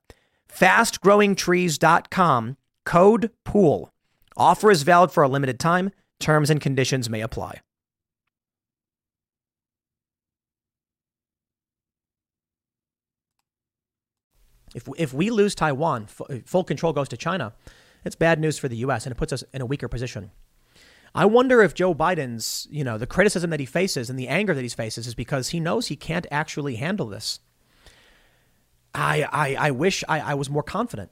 [0.53, 3.89] fastgrowingtrees.com, code POOL.
[4.37, 5.91] Offer is valid for a limited time.
[6.19, 7.61] Terms and conditions may apply.
[14.73, 17.53] If, if we lose Taiwan, uh, full control goes to China,
[18.05, 19.05] it's bad news for the U.S.
[19.05, 20.31] and it puts us in a weaker position.
[21.13, 24.53] I wonder if Joe Biden's, you know, the criticism that he faces and the anger
[24.53, 27.39] that he faces is because he knows he can't actually handle this.
[28.93, 31.11] I, I, I wish I, I was more confident.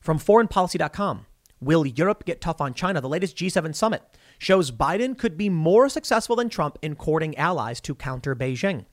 [0.00, 1.26] From foreignpolicy.com,
[1.60, 3.00] will Europe get tough on China?
[3.00, 4.02] The latest G7 summit
[4.38, 8.86] shows Biden could be more successful than Trump in courting allies to counter Beijing.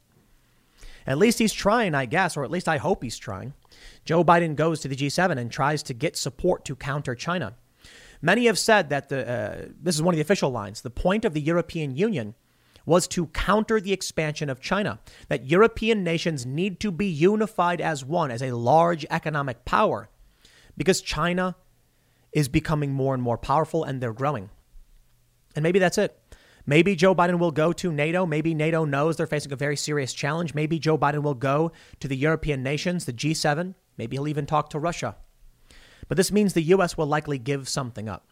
[1.06, 3.54] At least he's trying, I guess, or at least I hope he's trying.
[4.04, 7.56] Joe Biden goes to the G7 and tries to get support to counter China.
[8.22, 10.82] Many have said that the, uh, this is one of the official lines.
[10.82, 12.36] The point of the European Union
[12.88, 18.04] was to counter the expansion of China, that European nations need to be unified as
[18.04, 20.10] one, as a large economic power,
[20.78, 21.56] because China
[22.32, 24.50] is becoming more and more powerful and they're growing.
[25.54, 26.18] And maybe that's it.
[26.66, 28.26] Maybe Joe Biden will go to NATO.
[28.26, 30.54] Maybe NATO knows they're facing a very serious challenge.
[30.54, 33.74] Maybe Joe Biden will go to the European nations, the G7.
[33.98, 35.16] Maybe he'll even talk to Russia.
[36.08, 36.98] but this means the U.S.
[36.98, 38.28] will likely give something up.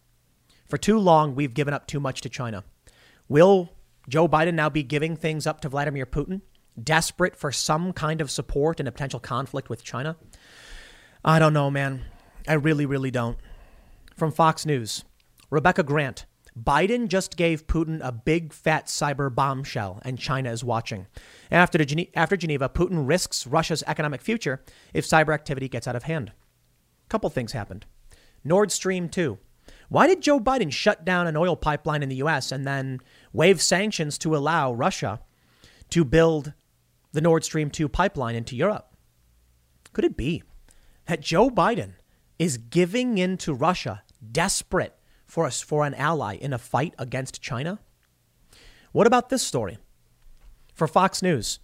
[0.66, 2.64] For too long, we've given up too much to China.
[3.28, 3.70] Will
[4.08, 6.42] Joe Biden now be giving things up to Vladimir Putin,
[6.82, 10.18] desperate for some kind of support in a potential conflict with China?
[11.24, 12.06] I don't know, man.
[12.48, 13.38] I really, really don't.
[14.16, 15.04] From Fox News,
[15.50, 16.26] Rebecca Grant.
[16.58, 21.08] Biden just gave Putin a big fat cyber bombshell, and China is watching.
[21.52, 24.64] After, Gene- after Geneva, Putin risks Russia's economic future
[24.94, 26.32] if cyber activity gets out of hand.
[27.10, 27.86] Couple things happened.
[28.44, 29.38] Nord Stream 2.
[29.90, 32.52] Why did Joe Biden shut down an oil pipeline in the U.S.
[32.52, 33.00] and then
[33.34, 35.20] waive sanctions to allow Russia
[35.92, 36.54] to build
[37.12, 38.96] the Nord Stream 2 pipeline into Europe?
[39.94, 40.44] Could it be
[41.06, 41.94] that Joe Biden
[42.38, 44.96] is giving in to Russia, desperate
[45.26, 47.80] for us for an ally in a fight against China?
[48.92, 49.78] What about this story?
[50.74, 51.60] For Fox News.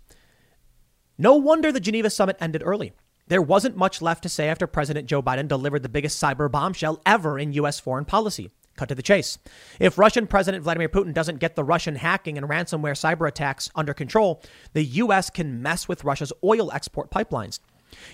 [1.17, 2.93] No wonder the Geneva summit ended early.
[3.27, 7.01] There wasn't much left to say after President Joe Biden delivered the biggest cyber bombshell
[7.05, 7.79] ever in U.S.
[7.79, 8.49] foreign policy.
[8.77, 9.37] Cut to the chase.
[9.79, 13.93] If Russian President Vladimir Putin doesn't get the Russian hacking and ransomware cyber attacks under
[13.93, 14.41] control,
[14.73, 15.29] the U.S.
[15.29, 17.59] can mess with Russia's oil export pipelines.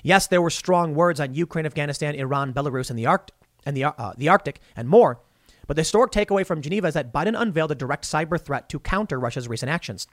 [0.04, 3.32] Yes, there were strong words on Ukraine, Afghanistan, Iran, Belarus, and the, Arct-
[3.66, 5.22] and the, uh, the Arctic, and more.
[5.68, 8.80] But the historic takeaway from Geneva is that Biden unveiled a direct cyber threat to
[8.80, 10.08] counter Russia's recent actions.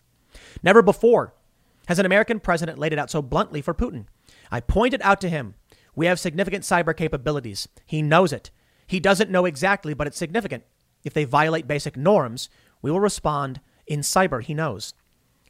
[0.63, 1.33] Never before
[1.87, 4.07] has an American president laid it out so bluntly for Putin.
[4.51, 5.55] I pointed out to him,
[5.95, 7.69] we have significant cyber capabilities.
[7.87, 8.51] He knows it.
[8.87, 10.65] He doesn't know exactly, but it's significant.
[11.05, 12.49] If they violate basic norms,
[12.83, 14.95] we will respond in cyber, he knows.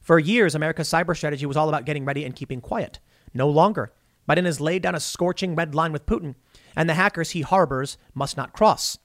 [0.03, 2.99] For years, America's cyber strategy was all about getting ready and keeping quiet.
[3.33, 3.93] No longer.
[4.29, 6.35] Biden has laid down a scorching red line with Putin,
[6.77, 8.99] and the hackers he harbors must not cross.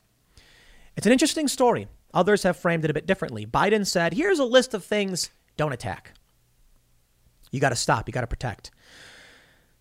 [0.95, 1.87] It's an interesting story.
[2.13, 3.45] Others have framed it a bit differently.
[3.45, 6.13] Biden said, here's a list of things don't attack.
[7.51, 8.71] You got to stop, you got to protect.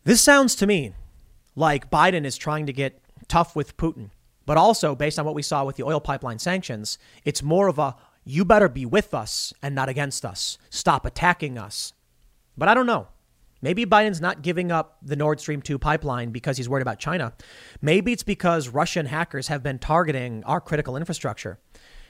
[0.08, 0.94] This sounds to me
[1.54, 4.08] like Biden is trying to get tough with Putin,
[4.46, 7.78] but also based on what we saw with the oil pipeline sanctions, it's more of
[7.78, 7.94] a
[8.24, 10.56] you better be with us and not against us.
[10.70, 11.92] Stop attacking us.
[12.56, 13.08] But I don't know.
[13.60, 17.34] Maybe Biden's not giving up the Nord Stream 2 pipeline because he's worried about China.
[17.82, 21.58] Maybe it's because Russian hackers have been targeting our critical infrastructure.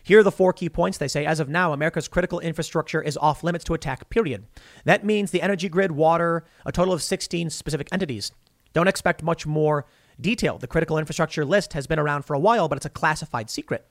[0.02, 1.26] Here are the four key points they say.
[1.26, 4.46] As of now, America's critical infrastructure is off limits to attack, period.
[4.84, 8.32] That means the energy grid, water, a total of 16 specific entities.
[8.72, 9.86] Don't expect much more
[10.20, 10.58] detail.
[10.58, 13.86] The critical infrastructure list has been around for a while, but it's a classified secret.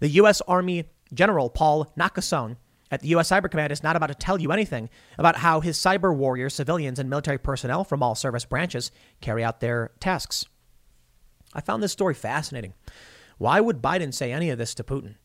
[0.00, 0.40] The U.S.
[0.42, 2.56] Army General Paul Nakasone
[2.90, 3.30] at the U.S.
[3.30, 4.88] Cyber Command is not about to tell you anything
[5.18, 8.90] about how his cyber warriors, civilians, and military personnel from all service branches
[9.20, 10.44] carry out their tasks.
[11.52, 12.74] I found this story fascinating.
[13.38, 15.16] Why would Biden say any of this to Putin?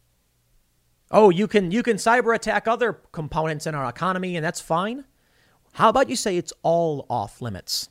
[1.12, 5.04] Oh, you can you can cyber attack other components in our economy and that's fine.
[5.74, 7.90] How about you say it's all off limits?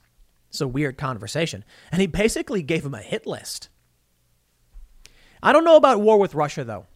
[0.48, 1.64] It's a weird conversation.
[1.92, 3.68] And he basically gave him a hit list.
[5.42, 6.87] I don't know about war with Russia though.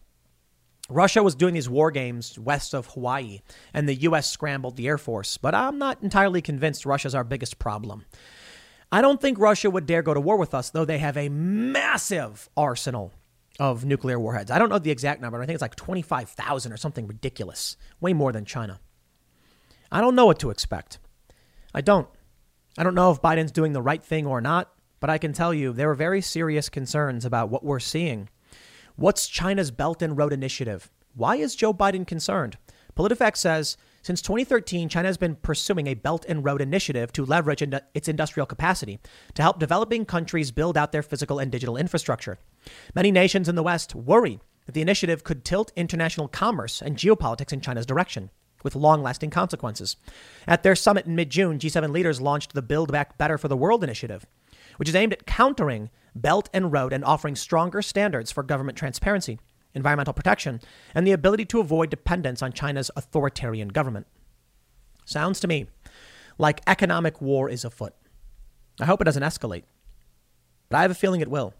[0.89, 3.39] Russia was doing these war games west of Hawaii,
[3.73, 4.29] and the U.S.
[4.29, 8.05] scrambled the Air Force, but I'm not entirely convinced Russia's our biggest problem.
[8.91, 11.29] I don't think Russia would dare go to war with us, though they have a
[11.29, 13.13] massive arsenal
[13.59, 14.51] of nuclear warheads.
[14.51, 15.41] I don't know the exact number.
[15.41, 18.79] I think it's like 25,000 or something ridiculous, way more than China.
[19.91, 20.99] I don't know what to expect.
[21.73, 22.07] I don't.
[22.77, 25.53] I don't know if Biden's doing the right thing or not, but I can tell
[25.53, 28.29] you there are very serious concerns about what we're seeing
[28.97, 30.89] What's China's Belt and Road Initiative?
[31.15, 32.57] Why is Joe Biden concerned?
[32.95, 37.61] PolitiFact says since 2013, China has been pursuing a Belt and Road Initiative to leverage
[37.93, 38.99] its industrial capacity
[39.33, 42.37] to help developing countries build out their physical and digital infrastructure.
[42.93, 47.53] Many nations in the West worry that the initiative could tilt international commerce and geopolitics
[47.53, 48.29] in China's direction
[48.63, 49.95] with long lasting consequences.
[50.47, 53.55] At their summit in mid June, G7 leaders launched the Build Back Better for the
[53.55, 54.25] World initiative,
[54.77, 59.39] which is aimed at countering Belt and Road and offering stronger standards for government transparency,
[59.73, 60.59] environmental protection,
[60.95, 64.07] and the ability to avoid dependence on China's authoritarian government.
[65.05, 65.67] Sounds to me
[66.37, 67.93] like economic war is afoot.
[68.79, 69.63] I hope it doesn't escalate,
[70.69, 71.53] but I have a feeling it will.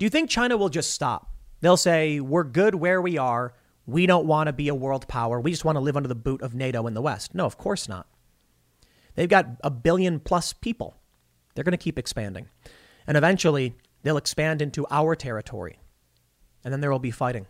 [0.00, 1.30] Do you think China will just stop?
[1.60, 3.52] They'll say, We're good where we are.
[3.84, 5.38] We don't want to be a world power.
[5.38, 7.34] We just want to live under the boot of NATO in the West.
[7.34, 8.06] No, of course not.
[9.14, 10.96] They've got a billion plus people.
[11.54, 12.48] They're going to keep expanding.
[13.06, 15.78] And eventually, they'll expand into our territory.
[16.64, 17.46] And then there will be fighting.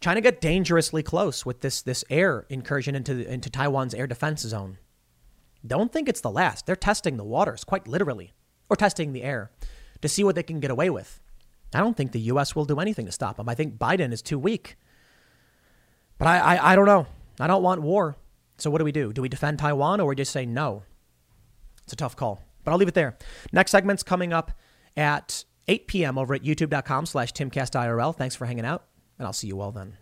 [0.00, 4.78] China got dangerously close with this, this air incursion into, into Taiwan's air defense zone.
[5.64, 6.66] Don't think it's the last.
[6.66, 8.34] They're testing the waters, quite literally,
[8.68, 9.52] or testing the air
[10.02, 11.20] to see what they can get away with.
[11.74, 12.54] I don't think the U.S.
[12.54, 13.48] will do anything to stop them.
[13.48, 14.76] I think Biden is too weak.
[16.18, 17.06] But I, I, I don't know.
[17.40, 18.16] I don't want war.
[18.58, 19.12] So what do we do?
[19.12, 20.82] Do we defend Taiwan or we just say no?
[21.84, 22.42] It's a tough call.
[22.64, 23.16] But I'll leave it there.
[23.52, 24.52] Next segment's coming up
[24.96, 26.18] at 8 p.m.
[26.18, 28.16] over at youtube.com slash timcastirl.
[28.16, 28.84] Thanks for hanging out,
[29.18, 29.98] and I'll see you all then.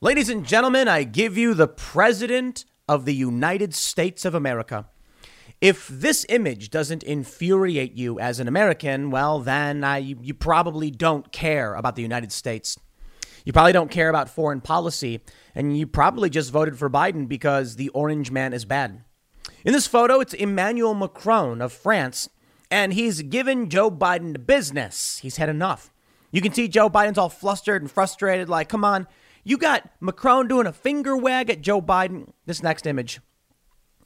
[0.00, 4.88] Ladies and gentlemen, I give you the President of the United States of America.
[5.60, 11.30] If this image doesn't infuriate you as an American, well, then I, you probably don't
[11.30, 12.76] care about the United States.
[13.44, 15.20] You probably don't care about foreign policy,
[15.54, 19.04] and you probably just voted for Biden because the orange man is bad.
[19.64, 22.28] In this photo, it's Emmanuel Macron of France,
[22.72, 25.20] and he's given Joe Biden the business.
[25.22, 25.92] He's had enough.
[26.32, 29.06] You can see Joe Biden's all flustered and frustrated, like, come on,
[29.44, 32.32] you got Macron doing a finger wag at Joe Biden.
[32.46, 33.20] This next image,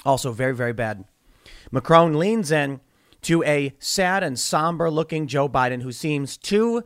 [0.05, 1.05] also very, very bad.
[1.71, 2.81] Macron leans in
[3.23, 6.83] to a sad and somber looking Joe Biden who seems too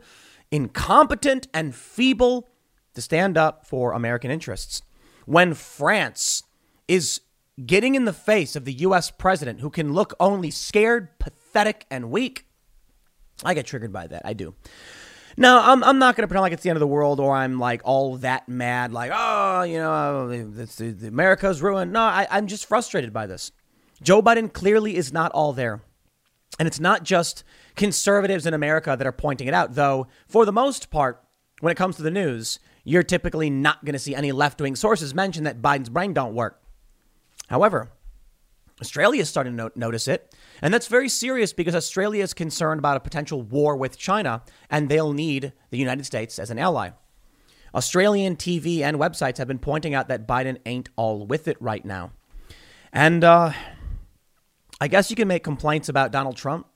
[0.51, 2.47] incompetent and feeble
[2.93, 4.81] to stand up for American interests.
[5.25, 6.43] When France
[6.87, 7.21] is
[7.65, 12.09] getting in the face of the US president who can look only scared, pathetic, and
[12.09, 12.45] weak,
[13.43, 14.21] I get triggered by that.
[14.25, 14.55] I do.
[15.39, 17.33] Now, I'm, I'm not going to pretend like it's the end of the world or
[17.33, 21.93] I'm like all that mad, like, oh, you know, oh, the, the America's ruined.
[21.93, 23.53] No, I, I'm just frustrated by this.
[24.03, 25.81] Joe Biden clearly is not all there.
[26.59, 27.45] And it's not just
[27.77, 31.23] conservatives in America that are pointing it out, though, for the most part,
[31.61, 34.75] when it comes to the news, you're typically not going to see any left wing
[34.75, 36.61] sources mention that Biden's brain don't work.
[37.47, 37.91] However,
[38.81, 40.35] Australia is starting to notice it.
[40.61, 44.89] And that's very serious because Australia is concerned about a potential war with China, and
[44.89, 46.91] they'll need the United States as an ally.
[47.73, 51.85] Australian TV and websites have been pointing out that Biden ain't all with it right
[51.85, 52.11] now.
[52.91, 53.51] And uh,
[54.81, 56.67] I guess you can make complaints about Donald Trump.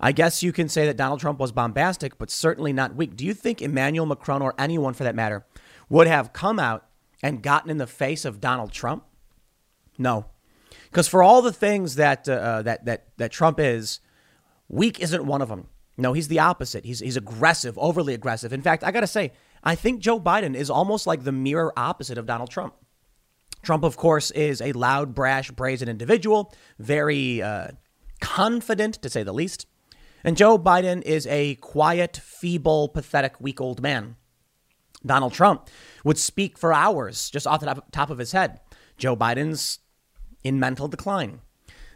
[0.00, 3.16] I guess you can say that Donald Trump was bombastic, but certainly not weak.
[3.16, 5.46] Do you think Emmanuel Macron or anyone for that matter
[5.88, 6.86] would have come out
[7.22, 9.04] and gotten in the face of Donald Trump?
[9.98, 10.26] No.
[10.94, 13.98] Because for all the things that, uh, uh, that, that, that Trump is,
[14.68, 15.66] weak isn't one of them.
[15.96, 16.84] No, he's the opposite.
[16.84, 18.52] He's, he's aggressive, overly aggressive.
[18.52, 19.32] In fact, I got to say,
[19.64, 22.76] I think Joe Biden is almost like the mirror opposite of Donald Trump.
[23.64, 27.72] Trump, of course, is a loud, brash, brazen individual, very uh,
[28.20, 29.66] confident, to say the least.
[30.22, 34.14] And Joe Biden is a quiet, feeble, pathetic, weak old man.
[35.04, 35.68] Donald Trump
[36.04, 38.60] would speak for hours just off the top of his head.
[38.96, 39.80] Joe Biden's
[40.44, 41.40] in mental decline.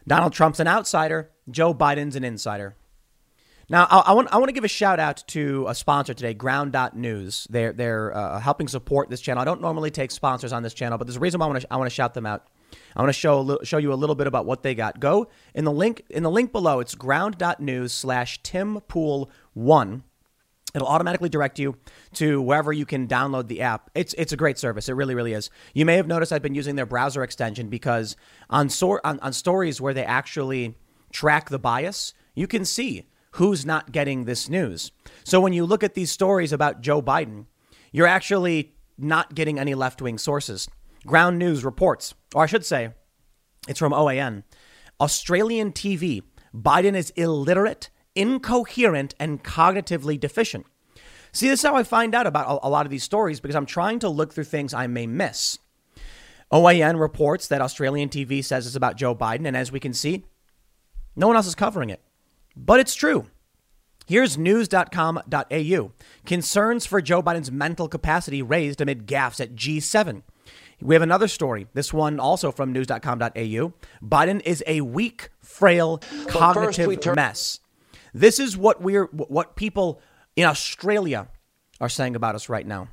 [0.06, 1.30] Donald Trump's an outsider.
[1.50, 2.74] Joe Biden's an insider.
[3.70, 6.32] Now, I, I, want I want to give a shout out to a sponsor today,
[6.32, 7.46] Ground.news.
[7.50, 9.42] They're they're uh, helping support this channel.
[9.42, 11.60] I don't normally take sponsors on this channel, but there's a reason why I want
[11.60, 12.46] to I want to shout them out.
[12.96, 15.00] I want to show show you a little bit about what they got.
[15.00, 16.80] Go in the link in the link below.
[16.80, 20.04] It's ground.news slash timpool one.
[20.78, 21.76] It'll automatically direct you
[22.14, 23.90] to wherever you can download the app.
[23.96, 24.88] It's it's a great service.
[24.88, 25.50] It really really is.
[25.74, 28.14] You may have noticed I've been using their browser extension because
[28.48, 30.76] on sor- on, on stories where they actually
[31.12, 34.92] track the bias, you can see who's not getting this news.
[35.24, 37.46] So when you look at these stories about Joe Biden,
[37.90, 40.68] you're actually not getting any left wing sources.
[41.06, 42.92] Ground News reports, or I should say,
[43.66, 44.44] it's from OAN.
[45.00, 46.22] Australian TV,
[46.54, 50.66] Biden is illiterate, incoherent, and cognitively deficient.
[51.32, 53.66] See, this is how I find out about a lot of these stories because I'm
[53.66, 55.58] trying to look through things I may miss.
[56.52, 60.24] OAN reports that Australian TV says it's about Joe Biden, and as we can see,
[61.14, 62.00] no one else is covering it.
[62.56, 63.26] But it's true.
[64.06, 65.92] Here's news.com.au.
[66.24, 70.22] Concerns for Joe Biden's mental capacity raised amid gaffes at G7.
[70.80, 71.66] We have another story.
[71.74, 73.72] This one also from news.com.au.
[74.02, 77.60] Biden is a weak, frail, cognitive turn- mess.
[78.12, 80.00] This is what we're what people
[80.36, 81.28] in Australia
[81.80, 82.88] are saying about us right now.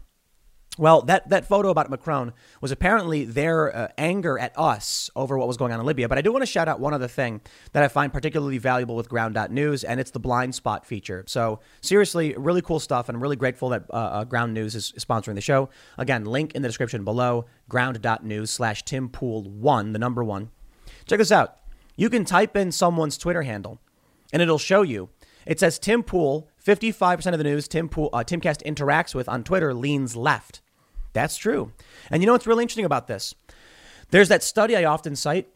[0.78, 5.48] Well, that, that photo about Macron was apparently their uh, anger at us over what
[5.48, 6.10] was going on in Libya.
[6.10, 7.40] But I do want to shout out one other thing
[7.72, 11.24] that I find particularly valuable with Ground.news, and it's the blind spot feature.
[11.28, 14.92] So, seriously, really cool stuff, and I'm really grateful that uh, uh, Ground News is
[15.00, 15.70] sponsoring the show.
[15.98, 20.50] Again, link in the description below ground.news slash timpool1, the number one.
[21.06, 21.60] Check this out.
[21.96, 23.80] You can type in someone's Twitter handle,
[24.36, 25.08] and it'll show you.
[25.48, 29.46] It says Tim Pool, 55% of the news Tim Pool, uh, Timcast interacts with on
[29.46, 30.60] Twitter leans left.
[31.14, 31.72] That's true.
[32.12, 33.34] And you know what's really interesting about this?
[34.10, 35.48] There's that study I often cite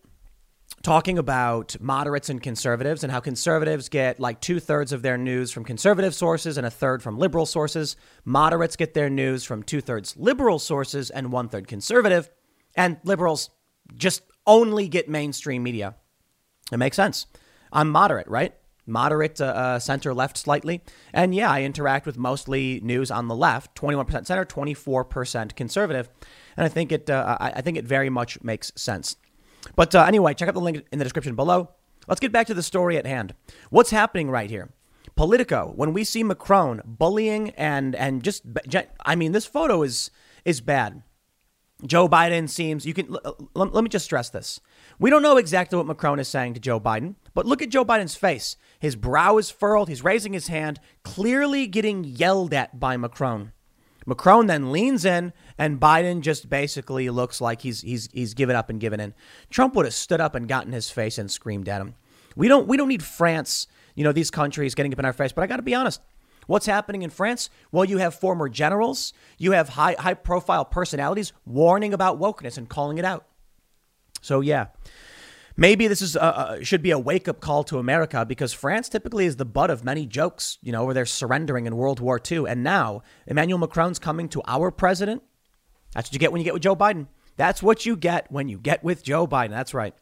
[0.82, 5.52] talking about moderates and conservatives and how conservatives get like two thirds of their news
[5.52, 7.98] from conservative sources and a third from liberal sources.
[8.24, 12.30] Moderates get their news from two thirds liberal sources and one third conservative.
[12.76, 13.50] And liberals
[13.94, 15.96] just only get mainstream media.
[16.72, 17.26] It makes sense.
[17.74, 18.54] I'm moderate, right?
[18.90, 20.82] Moderate uh, center left slightly.
[21.14, 26.10] And yeah, I interact with mostly news on the left, 21% center, 24% conservative.
[26.58, 29.16] And I think it, uh, I think it very much makes sense.
[29.76, 31.70] But uh, anyway, check out the link in the description below.
[32.08, 33.36] Let's get back to the story at hand.
[33.70, 34.70] What's happening right here?
[35.16, 38.44] Politico, when we see Macron bullying and and just
[39.06, 40.12] I mean this photo is
[40.46, 41.04] is bad.
[41.86, 43.16] Joe Biden seems you can
[43.54, 44.60] let, let me just stress this.
[45.00, 47.86] We don't know exactly what Macron is saying to Joe Biden, but look at Joe
[47.86, 48.58] Biden's face.
[48.80, 53.54] His brow is furled, he's raising his hand, clearly getting yelled at by Macron.
[54.06, 58.70] Macron then leans in, and Biden just basically looks like he's he's he's given up
[58.70, 59.14] and given in.
[59.50, 61.96] Trump would have stood up and gotten his face and screamed at him.
[62.36, 65.32] We don't we don't need France, you know, these countries getting up in our face.
[65.32, 66.02] But I got to be honest,
[66.50, 67.50] what's happening in France?
[67.72, 72.68] Well, you have former generals, you have high high profile personalities warning about wokeness and
[72.68, 73.26] calling it out.
[74.22, 74.68] So yeah,
[75.56, 79.26] maybe this is a, should be a wake up call to America because France typically
[79.26, 82.46] is the butt of many jokes, you know, where they're surrendering in World War II.
[82.48, 85.22] And now Emmanuel Macron's coming to our president.
[85.94, 87.08] That's what you get when you get with Joe Biden.
[87.38, 89.52] That's what you get when you get with Joe Biden.
[89.52, 89.94] That's right.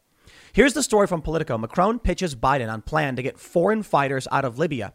[0.53, 1.57] Here's the story from Politico.
[1.57, 4.93] Macron pitches Biden on plan to get foreign fighters out of Libya.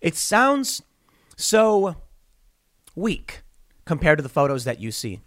[0.00, 0.82] It sounds
[1.36, 1.96] so
[2.94, 3.42] weak
[3.84, 5.20] compared to the photos that you see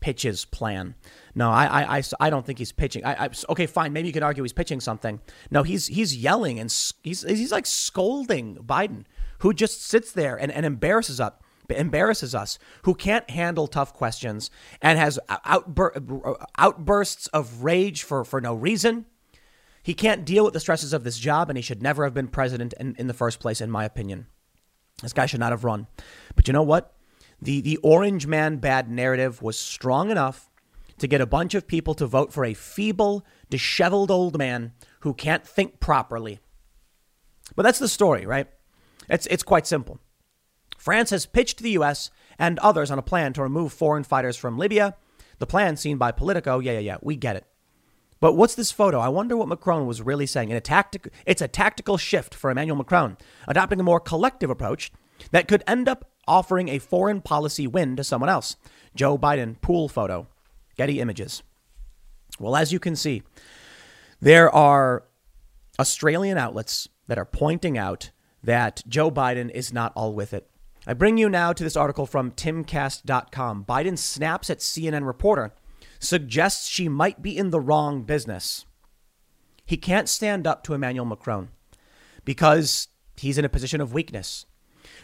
[0.00, 0.94] pitches plan.
[1.34, 3.04] No, I, I, I, I don't think he's pitching.
[3.04, 3.92] I, I, okay, fine.
[3.92, 5.20] Maybe you could argue he's pitching something.
[5.50, 9.04] No, he's he's yelling and he's he's like scolding Biden,
[9.40, 11.34] who just sits there and, and embarrasses us,
[11.68, 14.50] embarrasses us, who can't handle tough questions
[14.82, 19.06] and has outbur- outbursts of rage for for no reason.
[19.82, 22.28] He can't deal with the stresses of this job, and he should never have been
[22.28, 24.26] president in, in the first place, in my opinion.
[25.02, 25.86] This guy should not have run.
[26.34, 26.94] But you know what?
[27.42, 30.50] the, the orange man bad narrative was strong enough
[30.98, 35.14] to get a bunch of people to vote for a feeble, disheveled old man who
[35.14, 36.40] can't think properly.
[37.56, 38.48] But that's the story, right?
[39.08, 39.98] It's, it's quite simple.
[40.76, 42.10] France has pitched the U.S.
[42.38, 44.94] and others on a plan to remove foreign fighters from Libya.
[45.38, 47.46] The plan seen by Politico, yeah, yeah, yeah, we get it.
[48.20, 49.00] But what's this photo?
[49.00, 50.50] I wonder what Macron was really saying.
[50.50, 53.16] In a tactic, it's a tactical shift for Emmanuel Macron,
[53.48, 54.92] adopting a more collective approach
[55.30, 58.56] that could end up offering a foreign policy win to someone else.
[58.94, 60.26] Joe Biden pool photo,
[60.76, 61.42] Getty Images.
[62.38, 63.22] Well, as you can see,
[64.20, 65.04] there are
[65.78, 68.10] Australian outlets that are pointing out
[68.42, 70.48] that Joe Biden is not all with it.
[70.86, 73.64] I bring you now to this article from timcast.com.
[73.64, 75.52] Biden snaps at CNN reporter,
[76.00, 78.66] suggests she might be in the wrong business.
[79.64, 81.50] He can't stand up to Emmanuel Macron
[82.24, 84.46] because he's in a position of weakness.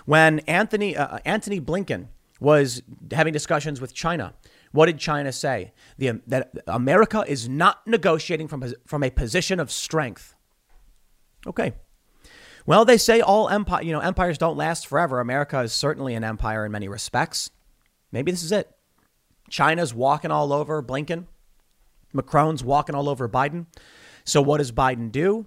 [0.06, 2.08] When Anthony uh, Antony Blinken
[2.40, 2.82] was
[3.12, 4.34] having discussions with China,
[4.72, 5.72] what did China say?
[5.98, 10.34] The, that America is not negotiating from, from a position of strength.
[11.46, 11.74] Okay.
[12.66, 15.20] Well, they say all empire, you know, empires don't last forever.
[15.20, 17.50] America is certainly an empire in many respects.
[18.10, 18.75] Maybe this is it.
[19.48, 21.26] China's walking all over Blinken.
[22.12, 23.66] Macron's walking all over Biden.
[24.24, 25.46] So what does Biden do?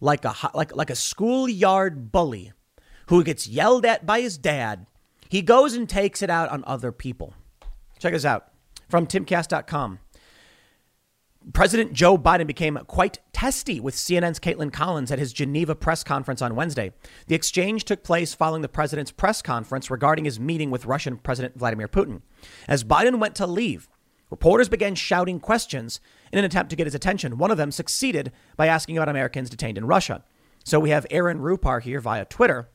[0.00, 2.52] Like a like like a schoolyard bully
[3.06, 4.86] who gets yelled at by his dad,
[5.28, 7.34] he goes and takes it out on other people.
[7.98, 8.52] Check this out
[8.88, 9.98] from timcast.com.
[11.52, 16.42] President Joe Biden became quite testy with CNN's Kaitlan Collins at his Geneva press conference
[16.42, 16.92] on Wednesday.
[17.26, 21.58] The exchange took place following the president's press conference regarding his meeting with Russian President
[21.58, 22.22] Vladimir Putin.
[22.66, 23.88] As Biden went to leave,
[24.30, 26.00] reporters began shouting questions
[26.32, 27.38] in an attempt to get his attention.
[27.38, 30.24] One of them succeeded by asking about Americans detained in Russia.
[30.64, 32.68] So we have Aaron Rupar here via Twitter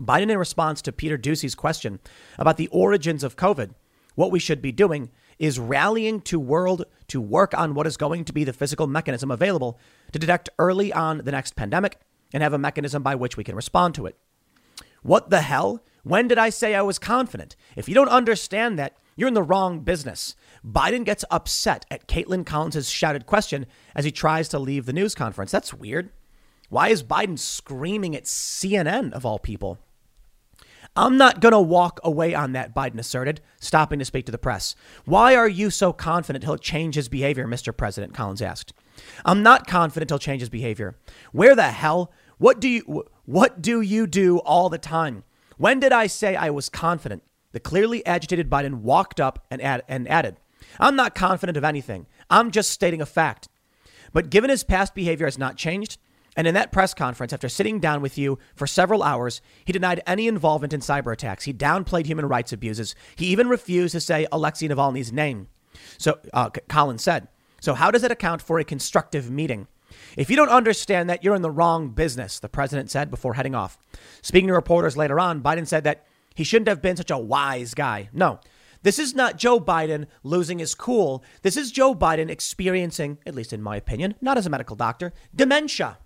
[0.00, 2.00] Biden, in response to Peter Doocy's question
[2.38, 3.74] about the origins of COVID,
[4.14, 8.24] what we should be doing is rallying to world to work on what is going
[8.24, 9.78] to be the physical mechanism available
[10.12, 11.98] to detect early on the next pandemic
[12.32, 14.16] and have a mechanism by which we can respond to it.
[15.02, 15.82] What the hell?
[16.02, 17.56] When did I say I was confident?
[17.76, 20.34] If you don't understand that, you're in the wrong business.
[20.64, 25.14] Biden gets upset at Kaitlan Collins' shouted question as he tries to leave the news
[25.14, 25.50] conference.
[25.50, 26.10] That's weird.
[26.68, 29.78] Why is Biden screaming at CNN of all people?
[30.96, 34.38] I'm not going to walk away on that, Biden asserted, stopping to speak to the
[34.38, 34.74] press.
[35.04, 37.76] Why are you so confident he'll change his behavior, Mr.
[37.76, 38.12] President?
[38.12, 38.72] Collins asked.
[39.24, 40.96] I'm not confident he'll change his behavior.
[41.32, 42.12] Where the hell?
[42.38, 45.24] What do you what do you do all the time?
[45.56, 47.22] When did I say I was confident?
[47.52, 50.36] The clearly agitated Biden walked up and, and added,
[50.78, 52.06] I'm not confident of anything.
[52.28, 53.48] I'm just stating a fact.
[54.12, 55.98] But given his past behavior has not changed,
[56.36, 60.02] and in that press conference, after sitting down with you for several hours, he denied
[60.06, 61.44] any involvement in cyber attacks.
[61.44, 62.94] He downplayed human rights abuses.
[63.16, 65.48] He even refused to say Alexei Navalny's name.
[65.98, 67.28] So, uh, Collins said.
[67.60, 69.66] So, how does it account for a constructive meeting?
[70.16, 73.54] If you don't understand that, you're in the wrong business, the president said before heading
[73.54, 73.76] off.
[74.22, 77.74] Speaking to reporters later on, Biden said that he shouldn't have been such a wise
[77.74, 78.08] guy.
[78.12, 78.38] No,
[78.82, 81.22] This is not Joe Biden losing his cool.
[81.42, 85.12] This is Joe Biden experiencing, at least in my opinion, not as a medical doctor,
[85.34, 85.98] dementia.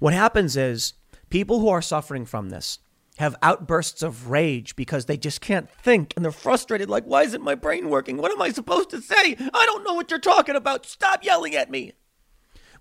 [0.00, 0.94] What happens is
[1.28, 2.80] people who are suffering from this
[3.18, 7.44] have outbursts of rage because they just can't think and they're frustrated like why isn't
[7.44, 8.16] my brain working?
[8.16, 9.36] What am i supposed to say?
[9.38, 10.86] I don't know what you're talking about.
[10.86, 11.92] Stop yelling at me.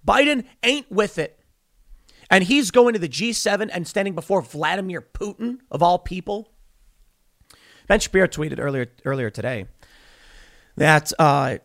[0.07, 1.39] Biden ain't with it.
[2.31, 6.53] And he's going to the g7 and standing before vladimir putin of all people.
[7.87, 9.65] Ben shapiro tweeted earlier earlier today
[10.77, 11.57] that uh,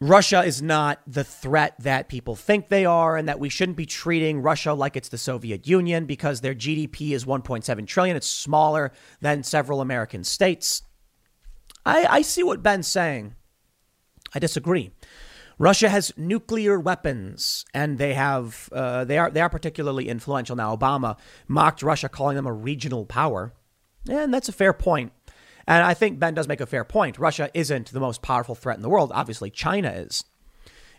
[0.00, 3.86] Russia is not the threat that people think they are, and that we shouldn't be
[3.86, 8.16] treating Russia like it's the Soviet Union because their GDP is 1.7 trillion.
[8.16, 8.92] It's smaller
[9.22, 10.82] than several American states.
[11.86, 13.36] I, I see what Ben's saying.
[14.34, 14.90] I disagree.
[15.58, 20.56] Russia has nuclear weapons, and they have uh, they are they are particularly influential.
[20.56, 21.16] Now, Obama
[21.48, 23.54] mocked Russia, calling them a regional power,
[24.06, 25.12] and that's a fair point.
[25.66, 27.18] And I think Ben does make a fair point.
[27.18, 29.10] Russia isn't the most powerful threat in the world.
[29.14, 30.24] Obviously, China is.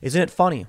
[0.01, 0.65] Isn't it funny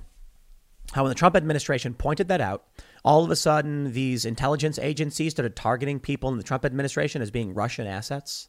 [0.93, 2.65] how when the Trump administration pointed that out,
[3.03, 7.29] all of a sudden these intelligence agencies started targeting people in the Trump administration as
[7.29, 8.47] being Russian assets?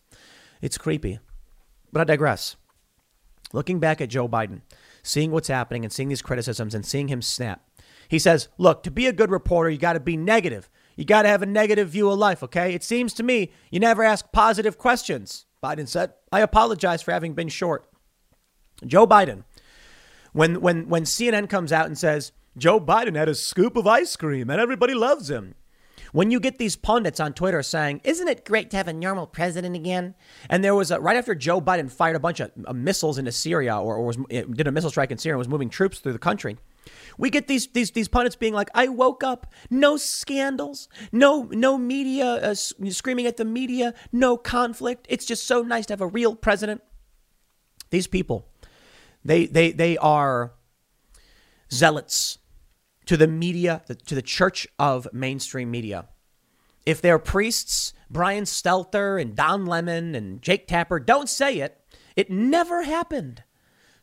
[0.62, 1.18] It's creepy.
[1.92, 2.57] But I digress.
[3.53, 4.61] Looking back at Joe Biden,
[5.03, 7.68] seeing what's happening and seeing these criticisms and seeing him snap,
[8.09, 10.70] he says, Look, to be a good reporter, you got to be negative.
[11.01, 12.74] You got to have a negative view of life, okay?
[12.74, 15.46] It seems to me you never ask positive questions.
[15.64, 17.88] Biden said, I apologize for having been short.
[18.86, 19.44] Joe Biden,
[20.34, 24.14] when, when, when CNN comes out and says, Joe Biden had a scoop of ice
[24.14, 25.55] cream and everybody loves him.
[26.12, 29.26] When you get these pundits on Twitter saying, Isn't it great to have a normal
[29.26, 30.14] president again?
[30.51, 33.32] And there was a, right after Joe Biden fired a bunch of uh, missiles into
[33.32, 36.12] Syria or, or was, did a missile strike in Syria and was moving troops through
[36.12, 36.59] the country.
[37.18, 41.76] We get these these these pundits being like, "I woke up, no scandals, no no
[41.76, 45.06] media uh, screaming at the media, no conflict.
[45.08, 46.82] It's just so nice to have a real president."
[47.90, 48.48] These people,
[49.24, 50.52] they they they are
[51.72, 52.38] zealots
[53.06, 56.06] to the media, to the church of mainstream media.
[56.86, 61.78] If they're priests, Brian Stelter and Don Lemon and Jake Tapper don't say it,
[62.16, 63.42] it never happened.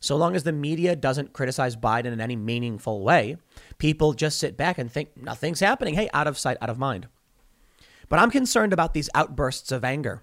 [0.00, 3.36] So long as the media doesn't criticize Biden in any meaningful way,
[3.78, 5.94] people just sit back and think nothing's happening.
[5.94, 7.08] Hey, out of sight, out of mind.
[8.08, 10.22] But I'm concerned about these outbursts of anger.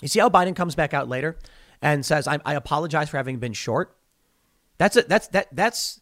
[0.00, 1.38] You see how Biden comes back out later
[1.82, 3.96] and says, I, I apologize for having been short?
[4.78, 5.08] That's it.
[5.08, 5.48] That's that.
[5.52, 6.00] That's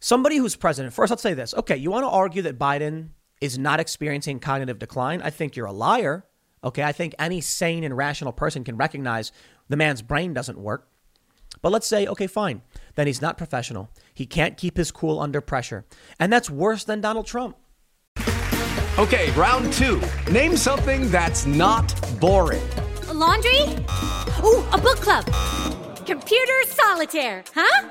[0.00, 0.92] somebody who's president.
[0.92, 1.54] First, I'll say this.
[1.54, 3.10] Okay, you want to argue that Biden
[3.40, 5.22] is not experiencing cognitive decline?
[5.22, 6.26] I think you're a liar.
[6.64, 9.32] Okay, I think any sane and rational person can recognize
[9.68, 10.88] the man's brain doesn't work.
[11.62, 12.62] But let's say, okay, fine.
[12.96, 13.88] Then he's not professional.
[14.12, 15.86] He can't keep his cool under pressure.
[16.18, 17.56] And that's worse than Donald Trump.
[18.98, 20.02] Okay, round two.
[20.30, 21.88] Name something that's not
[22.20, 22.68] boring.
[23.08, 23.62] A laundry?
[24.44, 25.24] Ooh, a book club.
[26.04, 27.88] Computer solitaire, huh?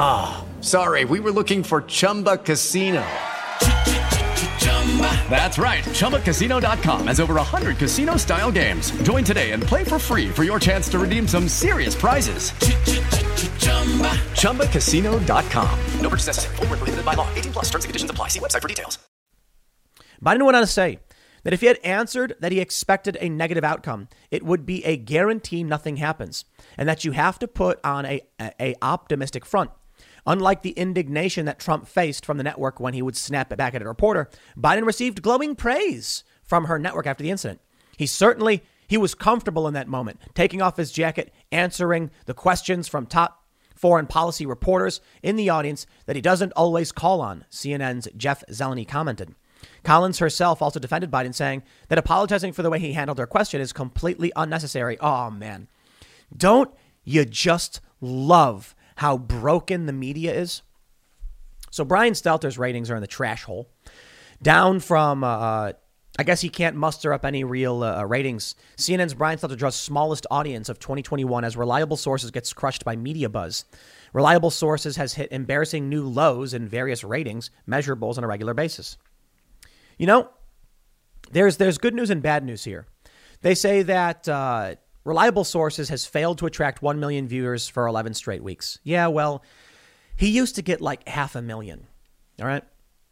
[0.00, 1.04] Ah, oh, sorry.
[1.04, 3.04] We were looking for Chumba Casino.
[5.30, 5.84] That's right.
[5.84, 8.90] ChumbaCasino.com has over 100 casino style games.
[9.02, 12.50] Join today and play for free for your chance to redeem some serious prizes.
[14.40, 15.78] ChumbaCasino.com.
[16.00, 16.56] No purchase necessary.
[16.56, 17.32] Full prohibited by law.
[17.34, 18.28] 18 plus terms and conditions apply.
[18.28, 18.98] See website for details.
[20.24, 20.98] Biden went on to say
[21.44, 24.96] that if he had answered that he expected a negative outcome, it would be a
[24.96, 26.44] guarantee nothing happens,
[26.76, 29.70] and that you have to put on a, a, a optimistic front.
[30.28, 33.74] Unlike the indignation that Trump faced from the network when he would snap it back
[33.74, 37.62] at a reporter, Biden received glowing praise from her network after the incident.
[37.96, 42.88] He certainly he was comfortable in that moment, taking off his jacket, answering the questions
[42.88, 43.42] from top
[43.74, 48.86] foreign policy reporters in the audience that he doesn't always call on, CNN's Jeff Zeleny
[48.86, 49.34] commented.
[49.82, 53.62] Collins herself also defended Biden, saying that apologizing for the way he handled her question
[53.62, 54.98] is completely unnecessary.
[55.00, 55.68] Oh, man.
[56.36, 56.70] Don't
[57.02, 60.62] you just love how broken the media is.
[61.70, 63.70] So Brian Stelter's ratings are in the trash hole,
[64.42, 65.24] down from.
[65.24, 65.72] Uh,
[66.20, 68.56] I guess he can't muster up any real uh, ratings.
[68.76, 73.28] CNN's Brian Stelter draws smallest audience of 2021 as Reliable Sources gets crushed by media
[73.28, 73.64] buzz.
[74.12, 78.96] Reliable Sources has hit embarrassing new lows in various ratings measurables on a regular basis.
[79.96, 80.28] You know,
[81.30, 82.86] there's there's good news and bad news here.
[83.42, 84.74] They say that uh,
[85.04, 88.78] Reliable Sources has failed to attract 1 million viewers for 11 straight weeks.
[88.82, 89.42] Yeah, well,
[90.16, 91.86] he used to get like half a million.
[92.40, 92.64] All right.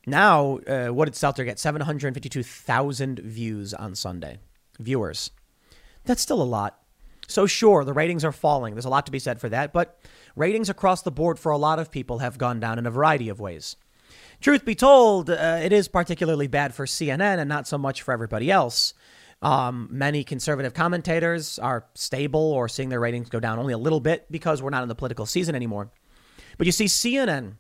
[0.07, 1.59] Now, uh, what did Stelter get?
[1.59, 4.39] 752,000 views on Sunday.
[4.78, 5.30] Viewers.
[6.05, 6.78] That's still a lot.
[7.26, 8.74] So, sure, the ratings are falling.
[8.74, 9.72] There's a lot to be said for that.
[9.72, 9.99] But
[10.37, 13.28] ratings across the board for a lot of people have gone down in a variety
[13.28, 13.76] of ways.
[14.41, 18.12] Truth be told, uh, it is particularly bad for CNN and not so much for
[18.12, 18.95] everybody else.
[19.43, 24.01] Um, many conservative commentators are stable or seeing their ratings go down only a little
[24.01, 25.91] bit because we're not in the political season anymore.
[26.59, 27.57] But you see, CNN,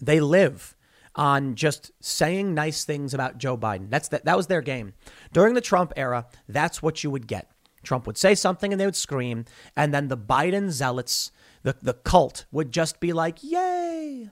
[0.00, 0.76] they live
[1.14, 3.88] on just saying nice things about Joe Biden.
[3.88, 4.94] That's the, that was their game.
[5.32, 7.50] During the Trump era, that's what you would get.
[7.82, 9.44] Trump would say something and they would scream,
[9.76, 11.30] and then the Biden zealots,
[11.62, 14.30] the, the cult, would just be like, yay.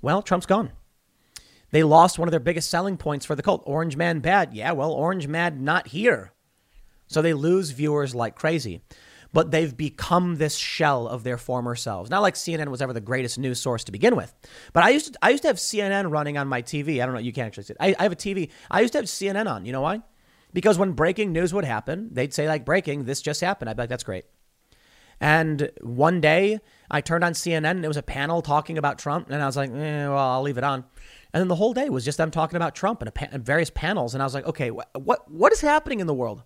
[0.00, 0.72] Well, Trump's gone.
[1.74, 3.64] They lost one of their biggest selling points for the cult.
[3.66, 4.54] Orange Man bad.
[4.54, 6.32] Yeah, well, Orange Man not here.
[7.08, 8.80] So they lose viewers like crazy.
[9.32, 12.10] But they've become this shell of their former selves.
[12.10, 14.32] Not like CNN was ever the greatest news source to begin with.
[14.72, 17.02] But I used to, I used to have CNN running on my TV.
[17.02, 17.78] I don't know, you can't actually see it.
[17.80, 18.50] I, I have a TV.
[18.70, 19.66] I used to have CNN on.
[19.66, 20.00] You know why?
[20.52, 23.68] Because when breaking news would happen, they'd say, like, breaking, this just happened.
[23.68, 24.26] I'd be like, that's great.
[25.20, 29.30] And one day I turned on CNN and it was a panel talking about Trump.
[29.30, 30.84] And I was like, eh, well, I'll leave it on.
[31.34, 33.68] And then the whole day was just them talking about Trump and, pa- and various
[33.68, 34.14] panels.
[34.14, 36.44] And I was like, okay, wh- what what is happening in the world?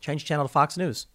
[0.00, 1.06] Change channel to Fox News.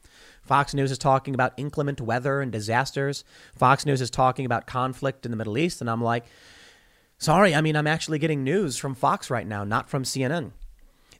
[0.41, 3.25] Fox News is talking about inclement weather and disasters.
[3.57, 5.81] Fox News is talking about conflict in the Middle East.
[5.81, 6.25] And I'm like,
[7.17, 10.53] sorry, I mean, I'm actually getting news from Fox right now, not from CNN.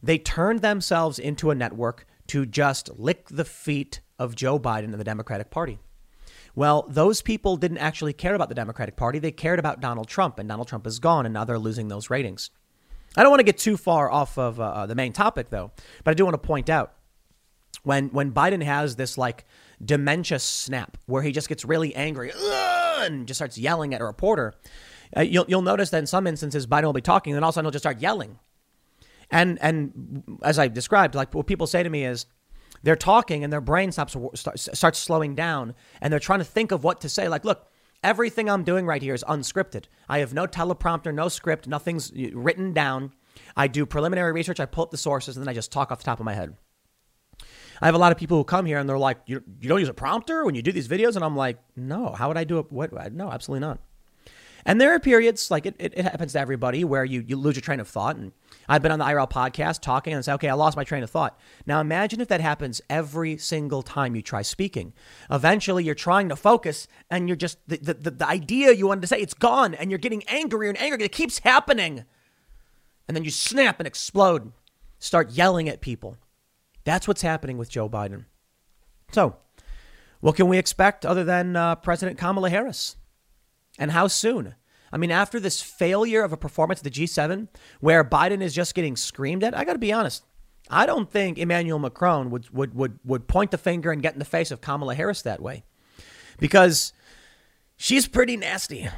[0.01, 4.99] They turned themselves into a network to just lick the feet of Joe Biden and
[4.99, 5.80] the Democratic Party.
[6.58, 9.20] Well, those people didn't actually care about the Democratic Party.
[9.20, 12.10] They cared about Donald Trump, and Donald Trump is gone, and now they're losing those
[12.10, 12.49] ratings.
[13.16, 15.70] I don't want to get too far off of uh, uh, the main topic, though,
[16.03, 16.93] but I do want to point out
[17.84, 19.45] when when Biden has this like
[19.86, 22.32] dementia snap where he just gets really angry
[23.01, 24.55] and just starts yelling at a reporter,
[25.16, 27.53] uh, you'll you'll notice that in some instances Biden will be talking, and all of
[27.53, 28.39] a sudden he'll just start yelling.
[29.30, 32.26] And and as I described, like what people say to me is,
[32.84, 34.15] they're talking and their brain stops
[34.55, 37.28] starts slowing down and they're trying to think of what to say.
[37.28, 37.67] Like, look,
[38.03, 39.86] everything I'm doing right here is unscripted.
[40.07, 43.13] I have no teleprompter, no script, nothing's written down.
[43.55, 45.99] I do preliminary research, I pull up the sources, and then I just talk off
[45.99, 46.55] the top of my head.
[47.82, 49.80] I have a lot of people who come here and they're like, you, you don't
[49.80, 51.15] use a prompter when you do these videos?
[51.15, 52.71] And I'm like, no, how would I do it?
[52.71, 53.13] What?
[53.13, 53.80] No, absolutely not.
[54.66, 57.55] And there are periods, like it, it, it, happens to everybody, where you, you lose
[57.55, 58.16] your train of thought.
[58.16, 58.32] And
[58.68, 61.10] I've been on the IRL podcast talking and say, okay, I lost my train of
[61.10, 61.39] thought.
[61.66, 64.93] Now imagine if that happens every single time you try speaking.
[65.32, 69.08] Eventually, you're trying to focus and you're just, the, the, the idea you wanted to
[69.08, 69.74] say, it's gone.
[69.74, 71.05] And you're getting angrier and angrier.
[71.05, 72.05] It keeps happening.
[73.08, 74.51] And then you snap and explode,
[74.99, 76.18] start yelling at people.
[76.84, 78.26] That's what's happening with Joe Biden.
[79.12, 79.38] So,
[80.20, 82.95] what can we expect other than uh, President Kamala Harris?
[83.78, 84.55] And how soon?
[84.91, 87.47] I mean, after this failure of a performance at the G7,
[87.80, 90.23] where Biden is just getting screamed at, I got to be honest.
[90.69, 94.19] I don't think Emmanuel Macron would, would, would, would point the finger and get in
[94.19, 95.63] the face of Kamala Harris that way
[96.39, 96.93] because
[97.78, 98.89] she's pretty nasty.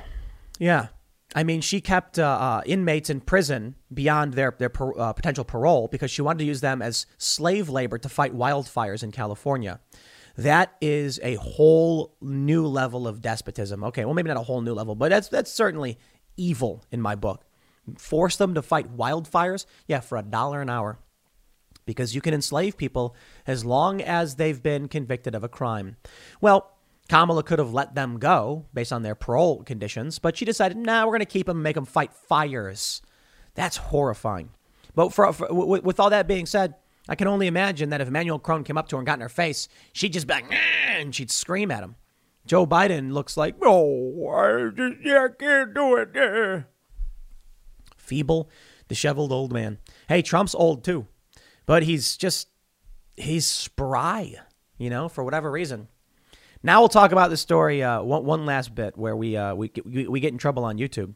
[0.57, 0.87] Yeah.
[1.35, 5.43] I mean, she kept uh, uh, inmates in prison beyond their, their per, uh, potential
[5.43, 9.79] parole because she wanted to use them as slave labor to fight wildfires in California.
[10.43, 13.83] That is a whole new level of despotism.
[13.83, 15.97] Okay, well, maybe not a whole new level, but that's that's certainly
[16.37, 17.45] evil in my book.
[17.97, 20.99] Force them to fight wildfires, yeah, for a dollar an hour,
[21.85, 23.15] because you can enslave people
[23.47, 25.97] as long as they've been convicted of a crime.
[26.39, 26.71] Well,
[27.09, 31.03] Kamala could have let them go based on their parole conditions, but she decided, nah,
[31.05, 33.01] we're going to keep them and make them fight fires.
[33.55, 34.51] That's horrifying.
[34.95, 36.75] But for, for, with all that being said,
[37.09, 39.21] I can only imagine that if Emmanuel Macron came up to her and got in
[39.21, 40.53] her face, she'd just be like,
[40.87, 41.95] and she'd scream at him.
[42.45, 46.09] Joe Biden looks like, oh, I, just, yeah, I can't do it.
[46.13, 46.61] Yeah.
[47.97, 48.47] Feeble,
[48.87, 49.79] disheveled old man.
[50.07, 51.07] Hey, Trump's old too,
[51.65, 52.47] but he's just,
[53.17, 54.35] he's spry,
[54.77, 55.87] you know, for whatever reason.
[56.61, 57.81] Now we'll talk about the story.
[57.81, 60.77] Uh, one, one last bit where we, uh, we, we, we get in trouble on
[60.77, 61.15] YouTube.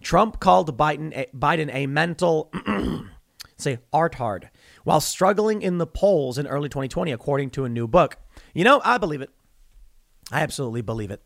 [0.00, 2.52] Trump called Biden a, Biden a mental,
[3.56, 4.50] say, art hard
[4.86, 8.18] while struggling in the polls in early 2020, according to a new book.
[8.54, 9.30] You know, I believe it.
[10.30, 11.20] I absolutely believe it.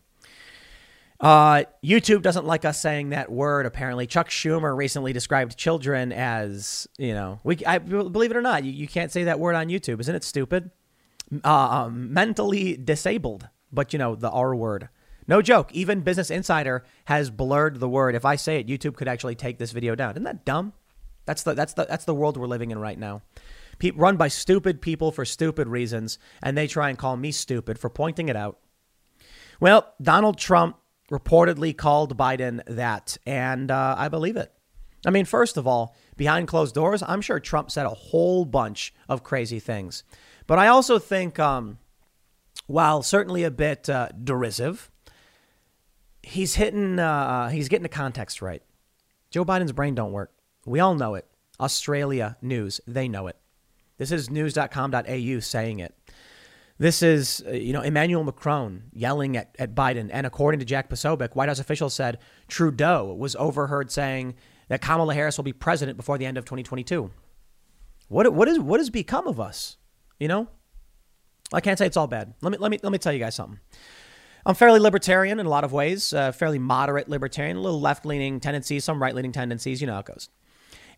[1.20, 3.66] Uh, YouTube doesn't like us saying that word.
[3.66, 7.58] Apparently, Chuck Schumer recently described children as, you know, we.
[7.66, 10.00] I believe it or not, you, you can't say that word on YouTube.
[10.00, 10.70] Isn't it stupid?
[11.44, 14.88] Uh, um, mentally disabled, but you know the R word.
[15.28, 15.70] No joke.
[15.74, 18.14] Even Business Insider has blurred the word.
[18.14, 20.12] If I say it, YouTube could actually take this video down.
[20.12, 20.72] Isn't that dumb?
[21.26, 23.22] That's the that's the that's the world we're living in right now.
[23.78, 27.78] Pe- run by stupid people for stupid reasons, and they try and call me stupid
[27.78, 28.58] for pointing it out.
[29.60, 30.76] Well, Donald Trump
[31.10, 34.52] reportedly called Biden that, and uh, I believe it.
[35.04, 38.94] I mean, first of all, behind closed doors, I'm sure Trump said a whole bunch
[39.08, 40.04] of crazy things.
[40.46, 41.78] But I also think, um,
[42.66, 44.90] while certainly a bit uh, derisive,
[46.22, 48.62] he's hitting, uh, he's getting the context right.
[49.30, 50.32] Joe Biden's brain don't work.
[50.66, 51.26] We all know it.
[51.58, 53.36] Australia news, they know it.
[53.98, 55.94] This is news.com.au saying it.
[56.78, 60.08] This is, uh, you know, Emmanuel Macron yelling at, at Biden.
[60.10, 64.34] And according to Jack Posobiec, White House officials said Trudeau was overheard saying
[64.68, 67.10] that Kamala Harris will be president before the end of 2022.
[68.08, 69.76] What, what, is, what has become of us?
[70.18, 70.48] You know?
[71.52, 72.32] I can't say it's all bad.
[72.40, 73.60] Let me, let me, let me tell you guys something.
[74.46, 78.06] I'm fairly libertarian in a lot of ways, uh, fairly moderate libertarian, a little left
[78.06, 79.82] leaning tendencies, some right leaning tendencies.
[79.82, 80.30] You know how it goes.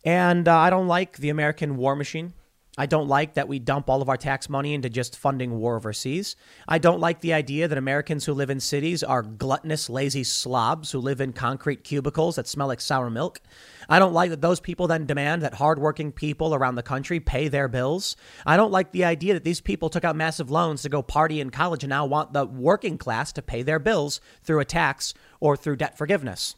[0.04, 2.34] And uh, I don't like the American war machine.
[2.78, 5.76] I don't like that we dump all of our tax money into just funding war
[5.76, 6.36] overseas.
[6.66, 10.90] I don't like the idea that Americans who live in cities are gluttonous, lazy slobs
[10.90, 13.42] who live in concrete cubicles that smell like sour milk.
[13.90, 17.48] I don't like that those people then demand that hardworking people around the country pay
[17.48, 18.16] their bills.
[18.46, 21.42] I don't like the idea that these people took out massive loans to go party
[21.42, 25.12] in college and now want the working class to pay their bills through a tax
[25.40, 26.56] or through debt forgiveness.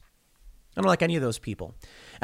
[0.77, 1.75] I don't like any of those people.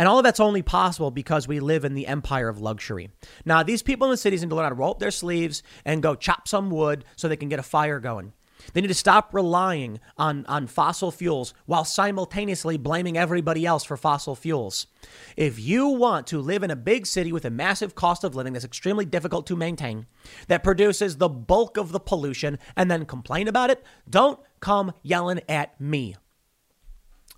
[0.01, 3.11] And all of that's only possible because we live in the empire of luxury.
[3.45, 5.63] Now, these people in the cities need to learn how to roll up their sleeves
[5.85, 8.33] and go chop some wood so they can get a fire going.
[8.73, 13.99] They need to stop relying on, on fossil fuels while simultaneously blaming everybody else for
[13.99, 14.87] fossil fuels.
[15.37, 18.55] If you want to live in a big city with a massive cost of living
[18.55, 20.07] that's extremely difficult to maintain,
[20.49, 25.43] that produces the bulk of the pollution, and then complain about it, don't come yelling
[25.47, 26.17] at me.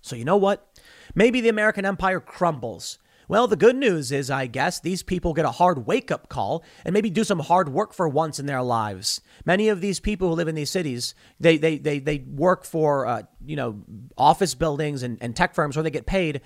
[0.01, 0.72] So, you know what?
[1.15, 2.99] Maybe the American empire crumbles.
[3.27, 6.63] Well, the good news is, I guess, these people get a hard wake up call
[6.83, 9.21] and maybe do some hard work for once in their lives.
[9.45, 13.07] Many of these people who live in these cities, they, they, they, they work for,
[13.07, 13.81] uh, you know,
[14.17, 16.41] office buildings and, and tech firms where they get paid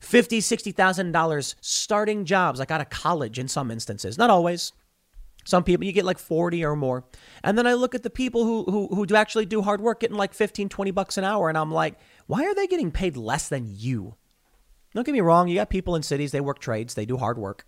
[0.00, 4.18] fifty, sixty thousand dollars starting jobs, like out of college in some instances.
[4.18, 4.72] Not always.
[5.44, 7.04] Some people you get like 40 or more.
[7.42, 10.00] And then I look at the people who who who do actually do hard work
[10.00, 11.94] getting like 15, 20 bucks an hour and I'm like,
[12.28, 14.14] why are they getting paid less than you?
[14.94, 17.38] Don't get me wrong, you got people in cities, they work trades, they do hard
[17.38, 17.66] work.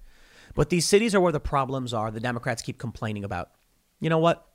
[0.54, 3.50] But these cities are where the problems are, the Democrats keep complaining about.
[4.00, 4.46] You know what?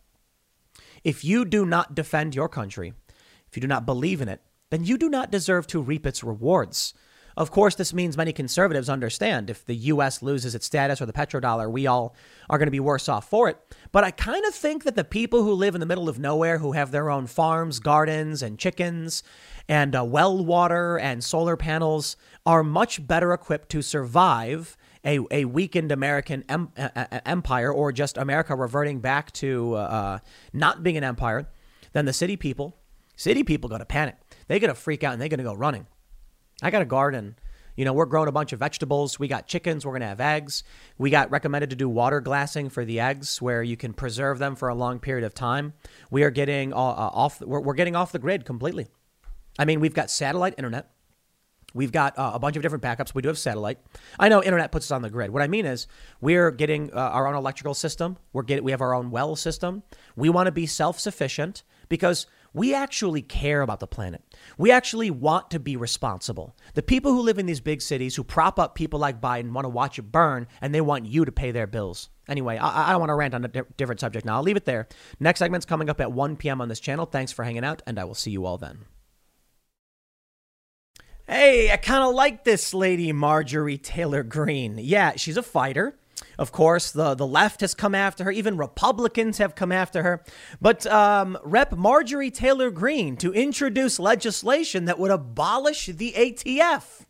[1.04, 2.94] If you do not defend your country,
[3.48, 6.24] if you do not believe in it, then you do not deserve to reap its
[6.24, 6.94] rewards.
[7.38, 10.22] Of course, this means many conservatives understand if the U.S.
[10.22, 12.16] loses its status or the petrodollar, we all
[12.50, 13.58] are going to be worse off for it.
[13.92, 16.60] But I kind of think that the people who live in the middle of nowhere,
[16.60, 19.22] who have their own farms, gardens, and chickens,
[19.68, 25.46] and uh, well water and solar panels, are much better equipped to survive a, a
[25.46, 26.72] weakened American em-
[27.26, 30.20] empire or just America reverting back to uh,
[30.52, 31.48] not being an empire
[31.94, 32.78] than the city people.
[33.16, 34.18] City people go to panic.
[34.48, 35.88] They going to freak out and they're going to go running.
[36.62, 37.36] I got a garden.
[37.76, 39.20] You know, we're growing a bunch of vegetables.
[39.20, 39.86] We got chickens.
[39.86, 40.64] We're going to have eggs.
[40.98, 44.56] We got recommended to do water glassing for the eggs where you can preserve them
[44.56, 45.74] for a long period of time.
[46.10, 48.88] We are getting uh, off, we're, we're getting off the grid completely.
[49.58, 50.92] I mean, we've got satellite internet.
[51.74, 53.14] We've got uh, a bunch of different backups.
[53.14, 53.80] We do have satellite.
[54.18, 55.32] I know internet puts us on the grid.
[55.32, 55.88] What I mean is,
[56.22, 58.18] we're getting uh, our own electrical system.
[58.32, 59.84] We're getting, we have our own well system.
[60.16, 64.24] We want to be self sufficient because we actually care about the planet.
[64.58, 66.56] We actually want to be responsible.
[66.76, 69.66] The people who live in these big cities who prop up people like Biden want
[69.66, 72.08] to watch it burn and they want you to pay their bills.
[72.30, 74.38] Anyway, I, I don't want to rant on a di- different subject now.
[74.38, 74.88] I'll leave it there.
[75.20, 76.62] Next segment's coming up at 1 p.m.
[76.62, 77.06] on this channel.
[77.06, 78.86] Thanks for hanging out, and I will see you all then.
[81.28, 84.78] Hey, I kind of like this lady, Marjorie Taylor Greene.
[84.78, 85.98] Yeah, she's a fighter.
[86.38, 88.32] Of course, the, the left has come after her.
[88.32, 90.24] Even Republicans have come after her.
[90.62, 91.72] But um, Rep.
[91.72, 97.06] Marjorie Taylor Greene to introduce legislation that would abolish the ATF.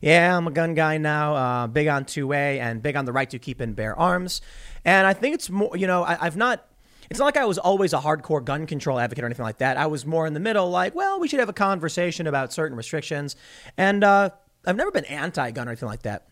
[0.00, 3.28] Yeah, I'm a gun guy now, uh, big on 2A and big on the right
[3.28, 4.40] to keep and bear arms.
[4.86, 6.66] And I think it's more, you know, I, I've not
[7.10, 9.76] it's not like I was always a hardcore gun control advocate or anything like that.
[9.76, 12.76] I was more in the middle, like, well, we should have a conversation about certain
[12.76, 13.36] restrictions.
[13.76, 14.30] And uh,
[14.66, 16.28] I've never been anti gun or anything like that.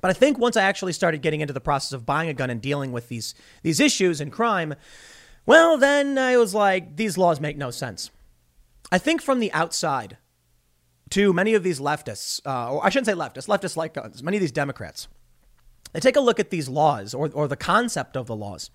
[0.00, 2.50] But I think once I actually started getting into the process of buying a gun
[2.50, 4.74] and dealing with these these issues and crime,
[5.44, 8.10] well, then I was like, these laws make no sense.
[8.90, 10.16] I think from the outside,
[11.10, 14.38] to many of these leftists, uh, or I shouldn't say leftists, leftists like guns, many
[14.38, 15.08] of these Democrats,
[15.92, 18.70] they take a look at these laws or, or the concept of the laws,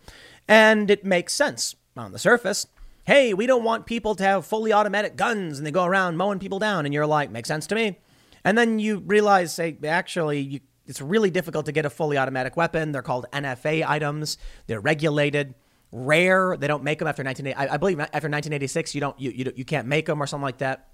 [0.47, 2.67] and it makes sense on the surface.
[3.05, 6.39] Hey, we don't want people to have fully automatic guns and they go around mowing
[6.39, 6.85] people down.
[6.85, 7.99] And you're like, makes sense to me.
[8.43, 12.55] And then you realize, hey, actually, you it's really difficult to get a fully automatic
[12.55, 12.93] weapon.
[12.93, 14.37] They're called NFA items.
[14.67, 15.53] They're regulated,
[15.91, 16.55] rare.
[16.57, 17.69] They don't make them after 1980.
[17.69, 20.43] I, I believe after 1986, you don't you, you you can't make them or something
[20.43, 20.87] like that.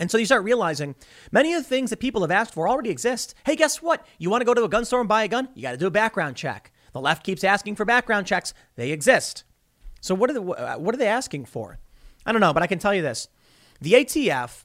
[0.00, 0.94] And so you start realizing
[1.30, 3.34] many of the things that people have asked for already exist.
[3.44, 4.04] Hey, guess what?
[4.18, 5.48] You want to go to a gun store and buy a gun?
[5.54, 6.72] You got to do a background check.
[6.92, 8.54] The left keeps asking for background checks.
[8.76, 9.44] They exist.
[10.00, 11.78] So what are the what are they asking for?
[12.26, 13.28] I don't know, but I can tell you this:
[13.80, 14.64] the ATF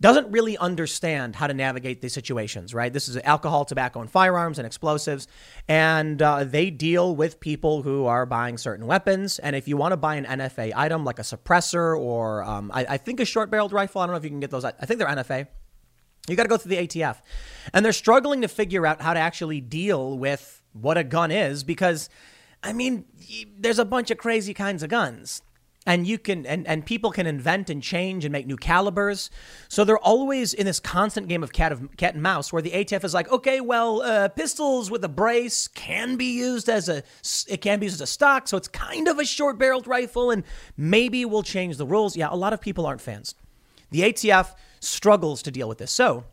[0.00, 2.92] doesn't really understand how to navigate these situations, right?
[2.92, 5.28] This is alcohol, tobacco, and firearms and explosives.
[5.68, 9.38] And uh, they deal with people who are buying certain weapons.
[9.38, 12.84] And if you want to buy an NFA item like a suppressor or um, I,
[12.86, 14.64] I, think a short barreled rifle, I don't know if you can get those.
[14.64, 15.46] I think they're NFA.
[16.28, 17.18] You got to go through the ATF.
[17.72, 21.64] And they're struggling to figure out how to actually deal with what a gun is
[21.64, 22.08] because,
[22.62, 23.06] I mean,
[23.58, 25.42] there's a bunch of crazy kinds of guns.
[25.86, 29.28] And you can and, and people can invent and change and make new calibers.
[29.68, 32.70] So they're always in this constant game of cat of cat and mouse where the
[32.70, 37.02] atf is like okay well uh, pistols with a brace can be used as a
[37.48, 40.30] it can be used as a stock so it's kind of a short barreled rifle
[40.30, 40.44] and
[40.74, 42.16] maybe we'll change the rules.
[42.16, 43.34] Yeah a lot of people aren't fans.
[43.90, 45.92] The atf struggles to deal with this.
[45.92, 46.24] So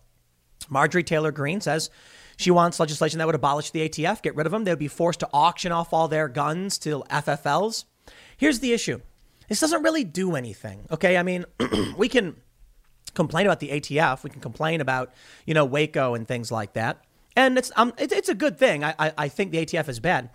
[0.70, 1.90] marjorie taylor greene says
[2.42, 4.64] she wants legislation that would abolish the ATF, get rid of them.
[4.64, 7.86] They would be forced to auction off all their guns to FFLs.
[8.38, 9.02] Here's the issue
[9.48, 10.88] this doesn't really do anything.
[10.92, 11.18] Okay.
[11.18, 11.46] I mean,
[11.98, 12.38] we can
[13.14, 14.24] complain about the ATF.
[14.24, 15.14] We can complain about,
[15.46, 17.04] you know, Waco and things like that.
[17.36, 18.84] And it's, um, it, it's a good thing.
[18.84, 20.30] I, I, I think the ATF is bad.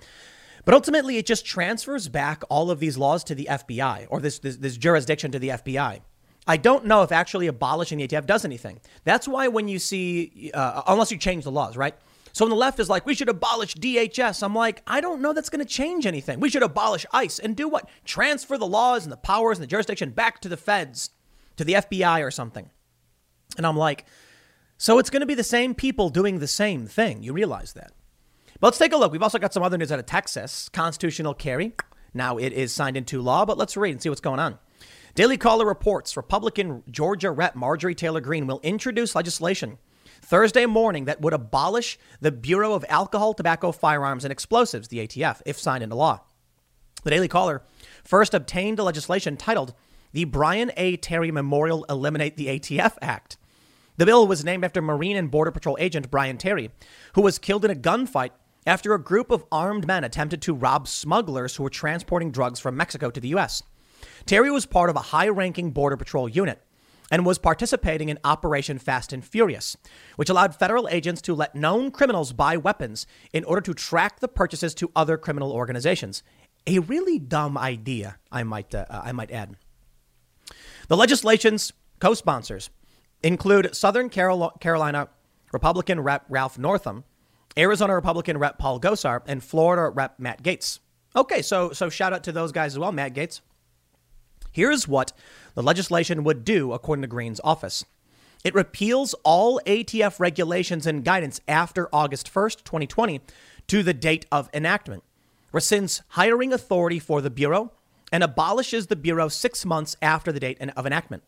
[0.67, 4.39] But ultimately, it just transfers back all of these laws to the FBI or this,
[4.41, 6.01] this, this jurisdiction to the FBI.
[6.47, 8.81] I don't know if actually abolishing the ATF does anything.
[9.05, 11.95] That's why when you see, uh, unless you change the laws, right?
[12.33, 14.43] So on the left is like, we should abolish DHS.
[14.43, 16.39] I'm like, I don't know that's going to change anything.
[16.39, 17.89] We should abolish ICE and do what?
[18.05, 21.11] Transfer the laws and the powers and the jurisdiction back to the feds,
[21.57, 22.69] to the FBI or something.
[23.57, 24.05] And I'm like,
[24.77, 27.23] so it's going to be the same people doing the same thing.
[27.23, 27.93] You realize that.
[28.61, 29.13] But let's take a look.
[29.13, 30.69] We've also got some other news out of Texas.
[30.69, 31.73] Constitutional carry.
[32.13, 34.59] Now it is signed into law, but let's read and see what's going on.
[35.17, 39.79] Daily Caller reports Republican Georgia Rep Marjorie Taylor Greene will introduce legislation
[40.21, 45.41] Thursday morning that would abolish the Bureau of Alcohol, Tobacco, Firearms, and Explosives, the ATF,
[45.47, 46.21] if signed into law.
[47.03, 47.63] The Daily Caller
[48.05, 49.73] first obtained a legislation titled
[50.13, 50.99] the Brian A.
[50.99, 53.39] Terry Memorial Eliminate the ATF Act.
[53.97, 56.73] The bill was named after Marine and Border Patrol agent Brian Terry,
[57.15, 58.33] who was killed in a gunfight
[58.67, 62.77] after a group of armed men attempted to rob smugglers who were transporting drugs from
[62.77, 63.63] Mexico to the U.S.
[64.25, 66.63] Terry was part of a high ranking Border Patrol unit
[67.11, 69.77] and was participating in Operation Fast and Furious,
[70.17, 74.29] which allowed federal agents to let known criminals buy weapons in order to track the
[74.29, 76.23] purchases to other criminal organizations.
[76.67, 79.57] A really dumb idea, I might, uh, I might add.
[80.89, 82.71] The legislation's co sponsors
[83.23, 85.09] include Southern Carolina
[85.53, 87.05] Republican Rep Ralph Norman,
[87.57, 90.81] Arizona Republican Rep Paul Gosar, and Florida Rep Matt Gaetz.
[91.15, 93.41] Okay, so, so shout out to those guys as well, Matt Gaetz.
[94.57, 95.13] Here's what
[95.55, 97.85] the legislation would do, according to Greene's office.
[98.43, 103.21] It repeals all ATF regulations and guidance after August 1st, 2020,
[103.67, 105.03] to the date of enactment,
[105.53, 107.71] rescinds hiring authority for the Bureau,
[108.11, 111.23] and abolishes the Bureau six months after the date of enactment.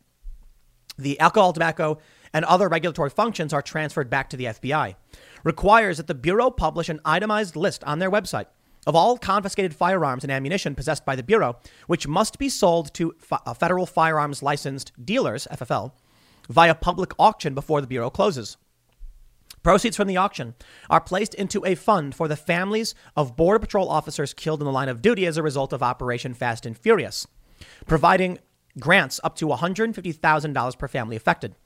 [0.96, 1.98] The alcohol, tobacco,
[2.32, 4.94] and other regulatory functions are transferred back to the FBI.
[5.44, 8.46] Requires that the Bureau publish an itemized list on their website
[8.88, 13.14] of all confiscated firearms and ammunition possessed by the Bureau, which must be sold to
[13.30, 15.92] uh, federal firearms licensed dealers, FFL,
[16.48, 18.56] via public auction before the Bureau closes.
[19.62, 20.54] Proceeds from the auction
[20.88, 24.72] are placed into a fund for the families of Border Patrol officers killed in the
[24.72, 27.26] line of duty as a result of Operation Fast and Furious,
[27.86, 28.38] providing
[28.80, 31.56] grants up to $150,000 per family affected.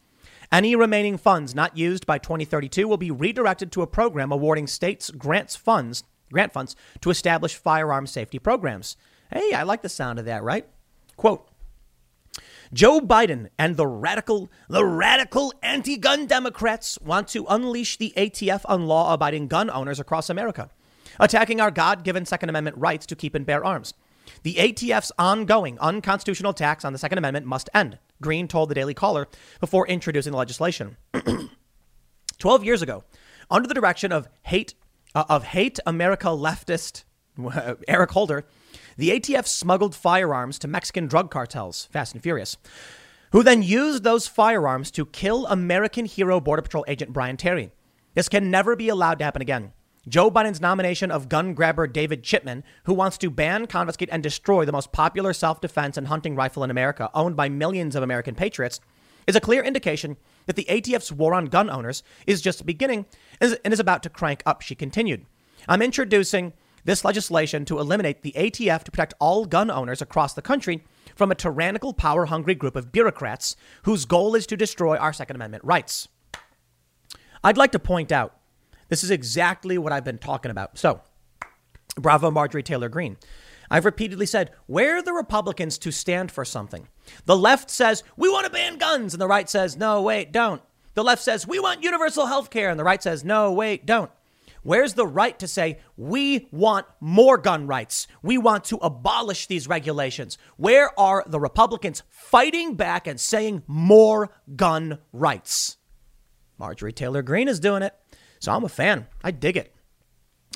[0.50, 5.08] Any remaining funds not used by 2032 will be redirected to a program awarding states
[5.10, 6.02] grants funds
[6.32, 8.96] grant funds to establish firearm safety programs.
[9.32, 10.66] Hey, I like the sound of that, right?
[11.16, 11.48] Quote
[12.72, 18.86] Joe Biden and the radical, the radical anti-gun Democrats want to unleash the ATF on
[18.86, 20.70] law-abiding gun owners across America,
[21.20, 23.92] attacking our God-given Second Amendment rights to keep and bear arms.
[24.42, 28.94] The ATF's ongoing unconstitutional attacks on the Second Amendment must end, Greene told the Daily
[28.94, 29.28] Caller
[29.60, 30.96] before introducing the legislation.
[32.38, 33.04] Twelve years ago,
[33.50, 34.74] under the direction of hate
[35.14, 37.04] uh, of hate America leftist
[37.88, 38.44] Eric Holder,
[38.96, 42.56] the ATF smuggled firearms to Mexican drug cartels, Fast and Furious,
[43.32, 47.70] who then used those firearms to kill American hero Border Patrol agent Brian Terry.
[48.14, 49.72] This can never be allowed to happen again.
[50.08, 54.64] Joe Biden's nomination of gun grabber David Chipman, who wants to ban, confiscate, and destroy
[54.64, 58.34] the most popular self defense and hunting rifle in America, owned by millions of American
[58.34, 58.80] patriots,
[59.26, 60.16] is a clear indication
[60.46, 63.06] that the ATF's war on gun owners is just beginning
[63.40, 65.26] and is about to crank up, she continued.
[65.68, 66.52] I'm introducing
[66.84, 70.82] this legislation to eliminate the ATF to protect all gun owners across the country
[71.14, 73.54] from a tyrannical, power hungry group of bureaucrats
[73.84, 76.08] whose goal is to destroy our Second Amendment rights.
[77.44, 78.36] I'd like to point out
[78.88, 80.78] this is exactly what I've been talking about.
[80.78, 81.00] So,
[81.96, 83.16] bravo, Marjorie Taylor Greene.
[83.70, 86.88] I've repeatedly said, where are the Republicans to stand for something?
[87.24, 89.14] The left says, we want to ban guns.
[89.14, 90.62] And the right says, no, wait, don't.
[90.94, 92.70] The left says, we want universal health care.
[92.70, 94.10] And the right says, no, wait, don't.
[94.62, 98.06] Where's the right to say, we want more gun rights?
[98.22, 100.38] We want to abolish these regulations?
[100.56, 105.78] Where are the Republicans fighting back and saying more gun rights?
[106.58, 107.94] Marjorie Taylor Greene is doing it.
[108.38, 109.08] So I'm a fan.
[109.24, 109.74] I dig it.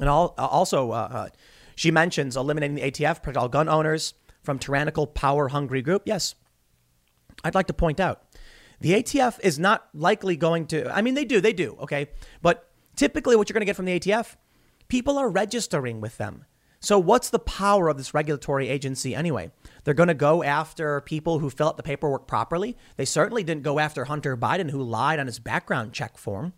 [0.01, 1.29] And also, uh, uh,
[1.75, 4.15] she mentions eliminating the ATF, protect all gun owners
[4.47, 6.05] from tyrannical, power hungry group.
[6.07, 6.35] Yes.
[7.45, 8.23] I'd like to point out
[8.81, 12.09] the ATF is not likely going to, I mean, they do, they do, okay?
[12.41, 12.67] But
[12.97, 14.37] Typically, what you're going to get from the ATF,
[14.89, 16.47] people are registering with them.
[16.81, 19.51] So, what's the power of this regulatory agency anyway?
[19.85, 22.77] They're going to go after people who fill out the paperwork properly.
[22.97, 26.55] They certainly didn't go after Hunter Biden, who lied on his background check form,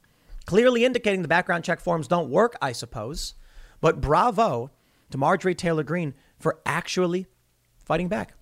[0.46, 3.34] clearly indicating the background check forms don't work, I suppose.
[3.80, 4.70] But bravo
[5.10, 7.26] to Marjorie Taylor Greene for actually
[7.88, 8.34] fighting back.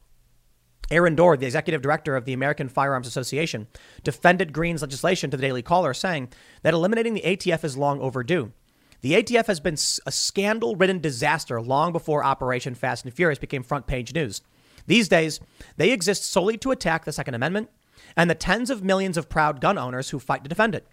[0.90, 3.66] Aaron Dorr, the executive director of the American Firearms Association,
[4.04, 6.28] defended Greene's legislation to the Daily Caller, saying
[6.62, 8.52] that eliminating the ATF is long overdue.
[9.00, 13.62] The ATF has been a scandal ridden disaster long before Operation Fast and Furious became
[13.62, 14.42] front page news.
[14.86, 15.40] These days,
[15.76, 17.70] they exist solely to attack the Second Amendment
[18.16, 20.86] and the tens of millions of proud gun owners who fight to defend it.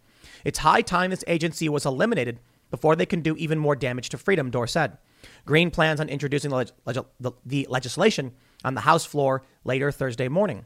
[0.43, 2.39] It's high time this agency was eliminated
[2.72, 4.97] before they can do even more damage to freedom, Doerr said.
[5.46, 8.32] Greene plans on introducing the, leg- the, the legislation
[8.64, 10.66] on the House floor later Thursday morning.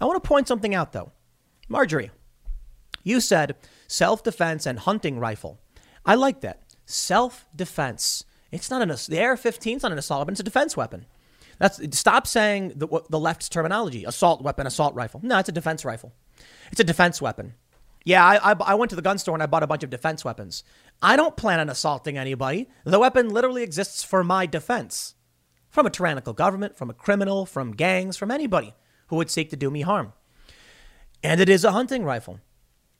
[0.00, 1.12] I want to point something out, though.
[1.68, 2.10] Marjorie,
[3.02, 3.56] you said
[3.86, 5.60] self defense and hunting rifle.
[6.04, 6.62] I like that.
[6.86, 8.24] Self defense.
[8.50, 10.32] It's not an the AR-15 is not an assault weapon.
[10.32, 11.06] It's a defense weapon.
[11.58, 15.20] That's stop saying the, the left's terminology: assault weapon, assault rifle.
[15.22, 16.12] No, it's a defense rifle.
[16.70, 17.54] It's a defense weapon.
[18.04, 19.88] Yeah, I, I, I went to the gun store and I bought a bunch of
[19.88, 20.62] defense weapons.
[21.04, 22.66] I don't plan on assaulting anybody.
[22.84, 25.14] The weapon literally exists for my defense
[25.68, 28.72] from a tyrannical government, from a criminal, from gangs, from anybody
[29.08, 30.14] who would seek to do me harm.
[31.22, 32.40] And it is a hunting rifle.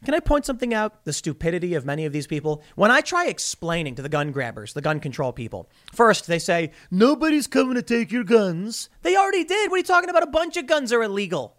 [0.05, 1.07] Can I point something out?
[1.07, 2.62] The stupidity of many of these people.
[2.74, 6.72] When I try explaining to the gun grabbers, the gun control people, first they say,
[6.90, 8.90] nobody's coming to take your guns.
[9.00, 9.70] They already did.
[9.70, 10.22] What are you talking about?
[10.22, 11.57] A bunch of guns are illegal.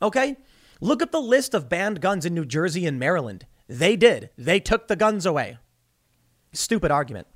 [0.00, 0.38] Okay?
[0.80, 3.44] Look at the list of banned guns in New Jersey and Maryland.
[3.68, 4.30] They did.
[4.38, 5.58] They took the guns away.
[6.56, 7.26] Stupid argument.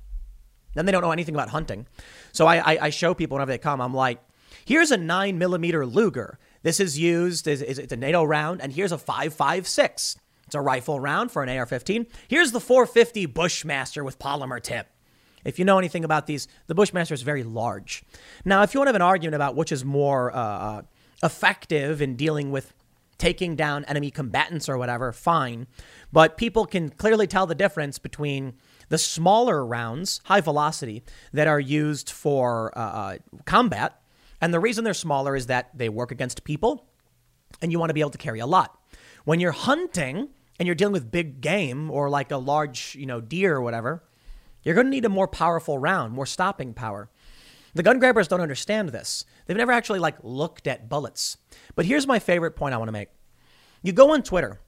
[0.73, 1.85] Then they don't know anything about hunting.
[2.31, 4.19] So I, I, I show people whenever they come, I'm like,
[4.65, 6.39] here's a nine millimeter Luger.
[6.63, 10.17] This is used, as, it's a NATO round, and here's a 5.56.
[10.45, 12.05] It's a rifle round for an AR 15.
[12.27, 14.87] Here's the 450 Bushmaster with polymer tip.
[15.43, 18.03] If you know anything about these, the Bushmaster is very large.
[18.45, 20.81] Now, if you want to have an argument about which is more uh, uh
[21.23, 22.73] effective in dealing with
[23.17, 25.67] taking down enemy combatants or whatever, fine.
[26.11, 28.53] But people can clearly tell the difference between
[28.91, 34.01] the smaller rounds, high velocity, that are used for uh, uh, combat.
[34.41, 36.89] And the reason they're smaller is that they work against people
[37.61, 38.77] and you want to be able to carry a lot.
[39.23, 40.27] When you're hunting
[40.59, 44.03] and you're dealing with big game or like a large, you know, deer or whatever,
[44.61, 47.09] you're going to need a more powerful round, more stopping power.
[47.73, 49.23] The gun grabbers don't understand this.
[49.45, 51.37] They've never actually like looked at bullets.
[51.75, 53.07] But here's my favorite point I want to make.
[53.83, 54.59] You go on Twitter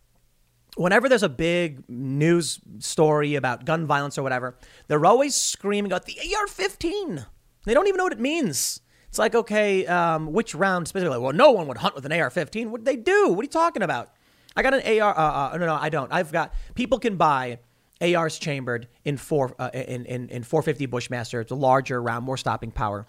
[0.75, 4.57] whenever there's a big news story about gun violence or whatever,
[4.87, 7.25] they're always screaming about the AR 15.
[7.65, 8.81] They don't even know what it means.
[9.07, 11.19] It's like, okay, um, which round specifically?
[11.19, 12.71] Well, no one would hunt with an AR 15.
[12.71, 13.29] What would they do?
[13.29, 14.11] What are you talking about?
[14.55, 15.17] I got an AR.
[15.17, 16.11] Uh, uh, no, no, I don't.
[16.11, 17.59] I've got people can buy
[18.01, 21.41] ARs chambered in four uh, in, in in 450 Bushmaster.
[21.41, 23.05] It's a larger round, more stopping power.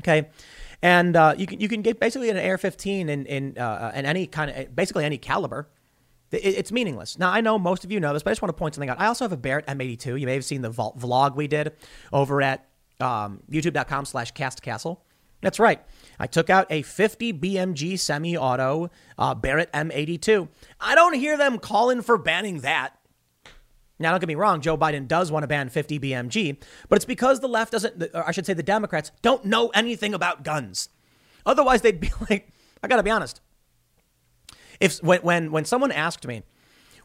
[0.00, 0.28] Okay,
[0.82, 4.26] and uh, you can you can get basically an AR-15 in in uh, in any
[4.26, 5.68] kind of basically any caliber.
[6.34, 7.18] It's meaningless.
[7.18, 8.90] Now, I know most of you know this, but I just want to point something
[8.90, 9.00] out.
[9.00, 10.18] I also have a Barrett M82.
[10.18, 11.72] You may have seen the vlog we did
[12.12, 12.66] over at
[13.00, 14.98] um, youtube.com slash castcastle.
[15.40, 15.80] That's right.
[16.18, 20.48] I took out a 50 BMG semi-auto uh, Barrett M82.
[20.80, 22.98] I don't hear them calling for banning that.
[23.98, 26.56] Now, don't get me wrong, Joe Biden does want to ban 50 BMG,
[26.88, 30.14] but it's because the left doesn't, or I should say the Democrats, don't know anything
[30.14, 30.88] about guns.
[31.46, 32.48] Otherwise, they'd be like,
[32.82, 33.40] I got to be honest,
[34.80, 36.42] if when when when someone asked me,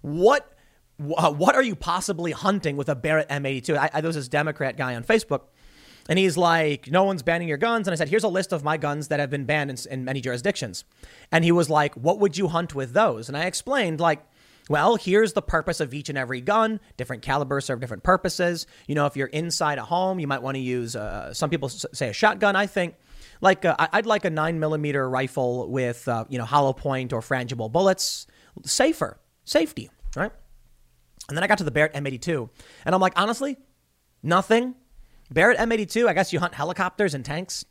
[0.01, 0.53] what
[1.17, 3.77] uh, what are you possibly hunting with a Barrett M82?
[3.77, 5.43] I, I, there was this Democrat guy on Facebook,
[6.09, 8.63] and he's like, "No one's banning your guns." And I said, "Here's a list of
[8.63, 10.83] my guns that have been banned in, in many jurisdictions."
[11.31, 14.25] And he was like, "What would you hunt with those?" And I explained, like,
[14.69, 16.79] well, here's the purpose of each and every gun.
[16.95, 18.67] Different calibers serve different purposes.
[18.87, 20.95] You know, if you're inside a home, you might want to use.
[20.95, 22.55] Uh, some people say a shotgun.
[22.55, 22.95] I think
[23.41, 27.21] like uh, I'd like a nine millimeter rifle with uh, you know hollow point or
[27.21, 28.27] frangible bullets,
[28.65, 30.31] safer, safety, right?
[31.27, 32.49] And then I got to the Barrett M82,
[32.85, 33.57] and I'm like, honestly,
[34.23, 34.75] nothing.
[35.31, 37.63] Barrett M82, I guess you hunt helicopters and tanks.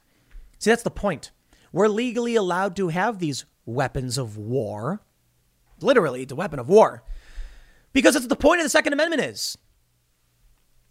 [0.61, 1.32] See, that's the point.
[1.73, 5.03] we're legally allowed to have these weapons of war.
[5.81, 7.03] Literally, it's a weapon of war.
[7.93, 9.59] Because that's what the point of the Second Amendment is.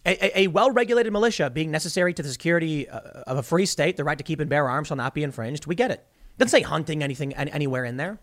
[0.08, 3.98] A, a, well regulated militia being necessary to the security uh, of a free state,
[3.98, 5.68] the right to keep and bear arms shall not be infringed.
[5.68, 6.08] We get it.
[6.38, 8.20] Doesn't say hunting anything anywhere in there.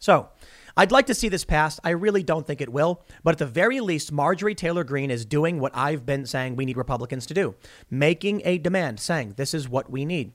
[0.00, 0.28] So,
[0.76, 1.80] I'd like to see this passed.
[1.84, 3.02] I really don't think it will.
[3.22, 6.66] But at the very least, Marjorie Taylor Greene is doing what I've been saying we
[6.66, 7.54] need Republicans to do
[7.90, 10.32] making a demand, saying this is what we need.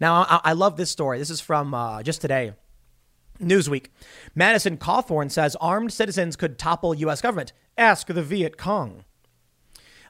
[0.00, 1.18] Now, I, I love this story.
[1.18, 2.54] This is from uh, just today.
[3.40, 3.86] Newsweek.
[4.34, 7.20] Madison Cawthorn says armed citizens could topple U.S.
[7.20, 7.52] government.
[7.76, 9.04] Ask the Viet Cong.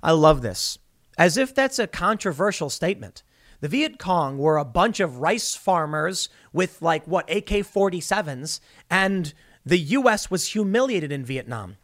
[0.04, 0.78] I love this.
[1.16, 3.22] As if that's a controversial statement.
[3.60, 8.60] The Viet Cong were a bunch of rice farmers with, like, what, AK 47s,
[8.90, 9.32] and
[9.64, 10.30] the U.S.
[10.30, 11.78] was humiliated in Vietnam.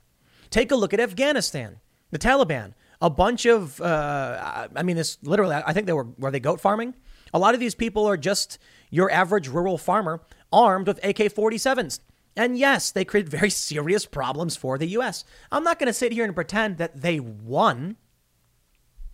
[0.51, 1.81] Take a look at Afghanistan,
[2.11, 2.75] the Taliban.
[3.01, 6.61] A bunch of, uh, I mean, this literally, I think they were, were they goat
[6.61, 6.95] farming?
[7.33, 8.59] A lot of these people are just
[8.91, 10.21] your average rural farmer
[10.53, 12.01] armed with AK 47s.
[12.37, 15.25] And yes, they create very serious problems for the U.S.
[15.51, 17.97] I'm not going to sit here and pretend that they won.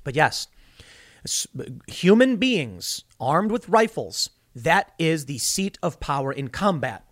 [0.06, 0.46] But yes,
[1.88, 7.04] human beings armed with rifles, that is the seat of power in combat.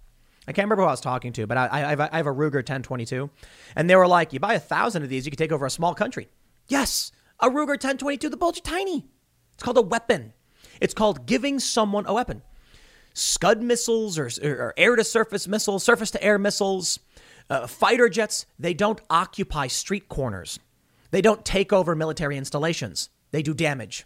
[0.47, 2.29] I can't remember who I was talking to, but I, I, have, a, I have
[2.29, 3.31] a Ruger 1022.
[3.75, 5.71] And they were like, you buy a thousand of these, you can take over a
[5.71, 6.29] small country.
[6.69, 7.11] Yes,
[7.41, 9.09] a Ruger 1022, the bullets are tiny.
[9.55, 10.33] It's called a weapon.
[10.81, 12.43] It's called giving someone a weapon.
[13.13, 17.01] Scud missiles or, or air to surface missiles, surface to air missiles,
[17.51, 20.61] uh, fighter jets, they don't occupy street corners.
[21.15, 23.09] They don't take over military installations.
[23.31, 24.05] They do damage.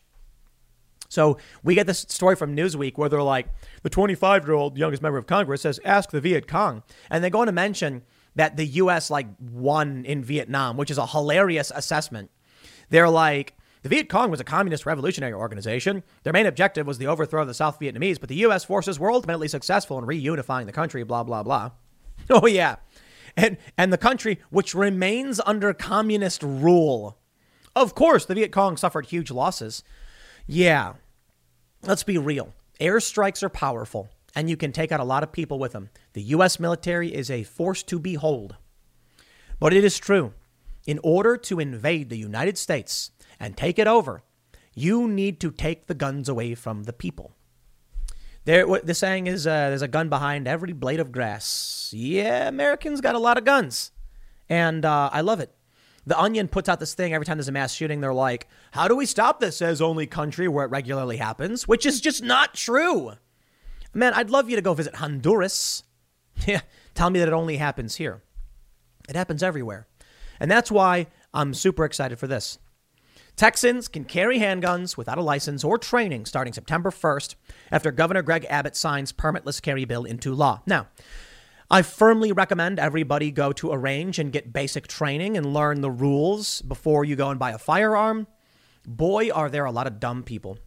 [1.09, 3.49] So we get this story from Newsweek where they're like,
[3.83, 6.83] the 25 year old youngest member of Congress says, ask the Viet Cong.
[7.09, 8.03] And they go on to mention
[8.35, 9.09] that the U.S.
[9.09, 12.31] like won in Vietnam, which is a hilarious assessment.
[12.91, 16.03] They're like, the Viet Cong was a communist revolutionary organization.
[16.25, 18.67] Their main objective was the overthrow of the South Vietnamese, but the U.S.
[18.67, 21.71] forces were ultimately successful in reunifying the country, blah, blah, blah.
[22.31, 22.77] Oh, yeah.
[23.37, 27.19] And, and the country, which remains under communist rule.
[27.75, 29.85] Of course, the Viet Cong suffered huge losses.
[30.47, 30.95] Yeah,
[31.83, 32.55] let's be real.
[32.81, 35.91] Airstrikes are powerful, and you can take out a lot of people with them.
[36.13, 36.59] The U.S.
[36.59, 38.57] military is a force to behold.
[39.61, 40.33] But it is true.
[40.87, 44.23] In order to invade the United States and take it over,
[44.75, 47.33] you need to take the guns away from the people.
[48.49, 51.93] There, what the saying is, uh, there's a gun behind every blade of grass.
[51.95, 53.93] Yeah, Americans got a lot of guns,
[54.49, 55.55] and uh, I love it.
[56.07, 58.01] The Onion puts out this thing every time there's a mass shooting.
[58.01, 61.69] They're like, how do we stop this as only country where it regularly happens?
[61.69, 63.13] Which is just not true.
[63.93, 65.83] Man, I'd love you to go visit Honduras.
[66.47, 66.63] Yeah,
[66.95, 68.23] tell me that it only happens here.
[69.11, 69.89] It happens everywhere.
[70.41, 72.59] And that's why I'm super excited for this.
[73.39, 77.37] Texans can carry handguns without a license or training starting September 1st
[77.71, 80.61] after Governor Greg Abbott signs permitless carry bill into law.
[80.67, 80.89] Now,
[81.71, 85.91] I firmly recommend everybody go to a range and get basic training and learn the
[85.91, 88.27] rules before you go and buy a firearm.
[88.85, 90.59] Boy, are there a lot of dumb people.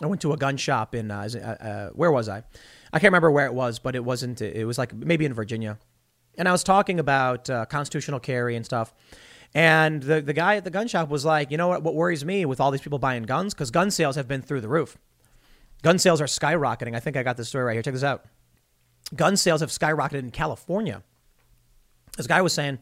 [0.00, 2.44] I went to a gun shop in uh, uh, uh, where was I?
[2.92, 4.40] I can't remember where it was, but it wasn't.
[4.40, 5.78] It was like maybe in Virginia,
[6.38, 8.94] and I was talking about uh, constitutional carry and stuff.
[9.56, 11.82] And the the guy at the gun shop was like, you know what?
[11.82, 14.60] What worries me with all these people buying guns because gun sales have been through
[14.60, 14.98] the roof.
[15.82, 16.94] Gun sales are skyrocketing.
[16.94, 17.82] I think I got this story right here.
[17.82, 18.26] Check this out
[19.14, 21.02] gun sales have skyrocketed in California.
[22.16, 22.78] This guy was saying,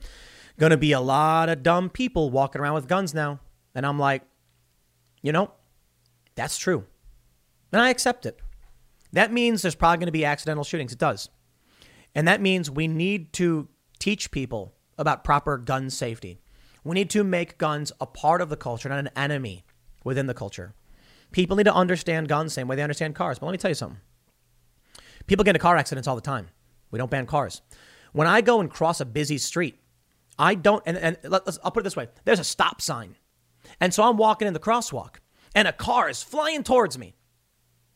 [0.58, 3.40] going to be a lot of dumb people walking around with guns now.
[3.74, 4.22] And I'm like,
[5.22, 5.50] you know,
[6.34, 6.84] that's true.
[7.72, 8.40] And I accept it.
[9.12, 10.92] That means there's probably going to be accidental shootings.
[10.92, 11.28] It does.
[12.14, 13.68] And that means we need to
[13.98, 16.38] teach people about proper gun safety.
[16.84, 19.64] We need to make guns a part of the culture, not an enemy
[20.04, 20.74] within the culture.
[21.32, 23.38] People need to understand guns same way they understand cars.
[23.38, 24.00] But let me tell you something.
[25.26, 26.48] People get into car accidents all the time.
[26.90, 27.62] We don't ban cars.
[28.12, 29.80] When I go and cross a busy street,
[30.38, 33.16] I don't, and, and let's, I'll put it this way there's a stop sign.
[33.80, 35.16] And so I'm walking in the crosswalk,
[35.54, 37.14] and a car is flying towards me.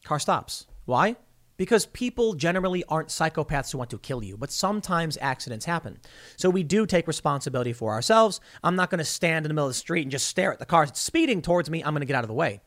[0.05, 0.66] Car stops.
[0.86, 1.16] Why?
[1.59, 5.98] Because people generally aren't psychopaths who want to kill you, but sometimes accidents happen.
[6.36, 8.40] So we do take responsibility for ourselves.
[8.62, 10.60] I'm not going to stand in the middle of the street and just stare at
[10.60, 11.82] the car speeding towards me.
[11.82, 12.60] I'm going to get out of the way.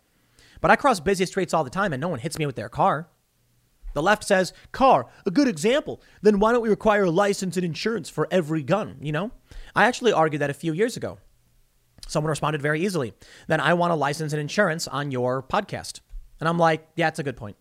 [0.60, 2.70] But I cross busy streets all the time, and no one hits me with their
[2.70, 3.08] car.
[3.94, 6.02] The left says, car, a good example.
[6.22, 8.98] Then why don't we require a license and insurance for every gun?
[9.02, 9.32] You know?
[9.74, 11.18] I actually argued that a few years ago.
[12.08, 13.14] Someone responded very easily.
[13.48, 16.02] Then I want a license and insurance on your podcast.
[16.40, 17.56] And I'm like, yeah, it's a good point.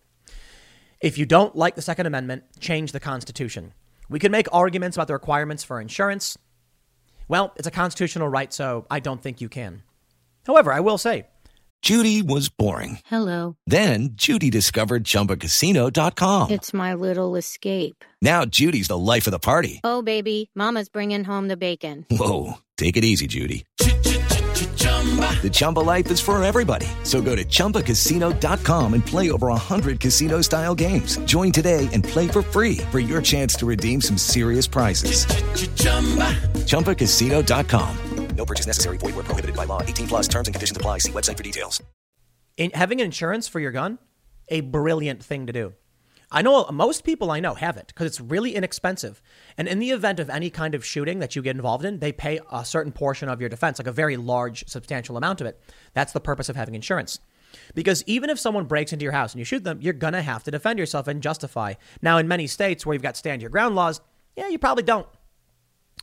[1.01, 3.73] If you don't like the Second Amendment, change the Constitution.
[4.07, 6.37] We can make arguments about the requirements for insurance.
[7.27, 9.81] Well, it's a constitutional right, so I don't think you can.
[10.45, 11.25] However, I will say,
[11.81, 12.99] Judy was boring.
[13.07, 13.55] Hello.
[13.65, 16.51] Then Judy discovered ChumbaCasino.com.
[16.51, 18.05] It's my little escape.
[18.21, 19.81] Now Judy's the life of the party.
[19.83, 22.05] Oh, baby, Mama's bringing home the bacon.
[22.11, 23.65] Whoa, take it easy, Judy.
[24.81, 26.85] The Chumba life is for everybody.
[27.03, 31.17] So go to ChumbaCasino.com and play over 100 casino style games.
[31.25, 35.25] Join today and play for free for your chance to redeem some serious prizes.
[36.67, 37.97] ChumbaCasino.com.
[38.35, 38.97] No purchase necessary.
[38.97, 39.81] Void where prohibited by law.
[39.83, 40.99] 18 plus terms and conditions apply.
[40.99, 41.83] See website for details.
[42.57, 43.99] In, having an insurance for your gun,
[44.47, 45.73] a brilliant thing to do.
[46.31, 49.21] I know most people I know have it because it's really inexpensive.
[49.57, 52.13] And in the event of any kind of shooting that you get involved in, they
[52.13, 55.61] pay a certain portion of your defense, like a very large, substantial amount of it.
[55.93, 57.19] That's the purpose of having insurance.
[57.75, 60.21] Because even if someone breaks into your house and you shoot them, you're going to
[60.21, 61.73] have to defend yourself and justify.
[62.01, 63.99] Now, in many states where you've got stand your ground laws,
[64.37, 65.07] yeah, you probably don't.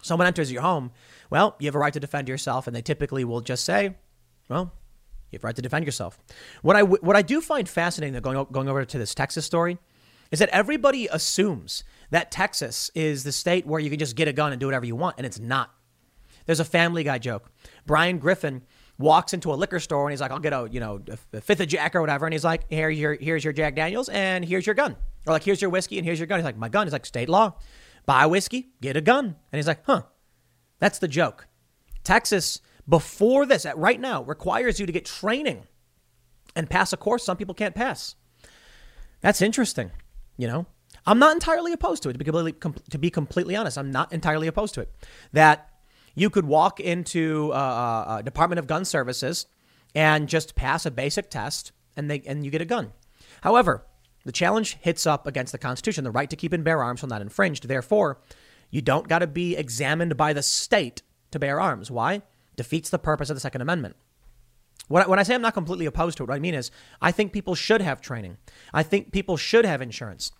[0.02, 0.92] Someone enters your home,
[1.30, 3.96] well, you have a right to defend yourself, and they typically will just say,
[4.48, 4.72] well,
[5.30, 6.18] you have a right to defend yourself.
[6.62, 9.78] What I, what I do find fascinating, going, going over to this Texas story,
[10.30, 14.32] is that everybody assumes that Texas is the state where you can just get a
[14.32, 15.74] gun and do whatever you want, and it's not.
[16.46, 17.50] There's a Family Guy joke.
[17.86, 18.62] Brian Griffin
[18.98, 21.00] walks into a liquor store and he's like, "I'll get a you know
[21.32, 24.08] a fifth of Jack or whatever," and he's like, "Here, your here's your Jack Daniels
[24.08, 24.96] and here's your gun,"
[25.26, 27.06] or like, "Here's your whiskey and here's your gun." He's like, "My gun." He's like,
[27.06, 27.54] "State law,
[28.06, 30.02] buy whiskey, get a gun," and he's like, "Huh."
[30.80, 31.48] That's the joke.
[32.04, 35.66] Texas before this, at right now, requires you to get training
[36.56, 38.14] and pass a course some people can't pass.
[39.20, 39.90] That's interesting.
[40.38, 40.66] You know,
[41.04, 42.14] I'm not entirely opposed to it.
[42.14, 42.52] To be completely,
[42.90, 44.90] to be completely honest, I'm not entirely opposed to it.
[45.34, 45.68] That
[46.14, 49.46] you could walk into a, a Department of Gun Services
[49.94, 52.92] and just pass a basic test, and they and you get a gun.
[53.42, 53.84] However,
[54.24, 56.04] the challenge hits up against the Constitution.
[56.04, 57.66] The right to keep and bear arms will not infringed.
[57.66, 58.20] Therefore,
[58.70, 61.90] you don't got to be examined by the state to bear arms.
[61.90, 62.22] Why?
[62.56, 63.96] Defeats the purpose of the Second Amendment.
[64.88, 66.70] When I say I'm not completely opposed to it, what I mean is
[67.00, 68.38] I think people should have training.
[68.72, 70.32] I think people should have insurance.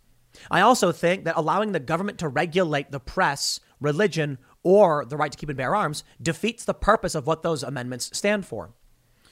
[0.51, 5.33] I also think that allowing the government to regulate the press, religion, or the right
[5.33, 8.70] to keep and bear arms defeats the purpose of what those amendments stand for.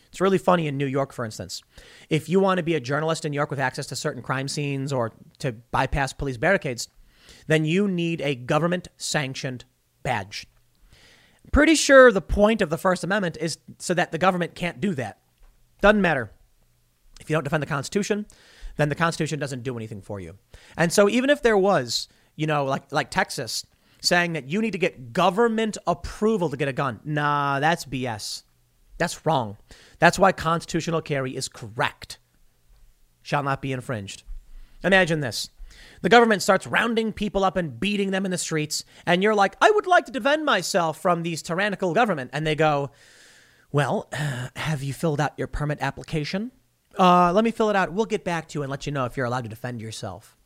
[0.09, 1.62] It's really funny in New York, for instance.
[2.09, 4.48] If you want to be a journalist in New York with access to certain crime
[4.48, 6.88] scenes or to bypass police barricades,
[7.47, 9.64] then you need a government sanctioned
[10.02, 10.47] badge.
[11.52, 14.94] Pretty sure the point of the First Amendment is so that the government can't do
[14.94, 15.18] that.
[15.81, 16.31] Doesn't matter.
[17.20, 18.27] If you don't defend the Constitution,
[18.77, 20.36] then the Constitution doesn't do anything for you.
[20.77, 23.64] And so even if there was, you know, like like Texas
[24.01, 28.43] saying that you need to get government approval to get a gun, nah, that's BS.
[28.98, 29.56] That's wrong.
[29.98, 32.18] That's why constitutional carry is correct.
[33.23, 34.23] Shall not be infringed.
[34.85, 35.51] Imagine this.
[36.02, 39.56] The government starts rounding people up and beating them in the streets, and you're like,
[39.60, 42.31] I would like to defend myself from these tyrannical government.
[42.32, 42.90] And they go,
[43.73, 44.09] Well,
[44.56, 46.52] have you filled out your permit application?
[46.98, 47.93] Uh, let me fill it out.
[47.93, 50.36] We'll get back to you and let you know if you're allowed to defend yourself.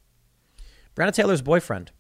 [0.97, 1.93] Breonna Taylor's boyfriend,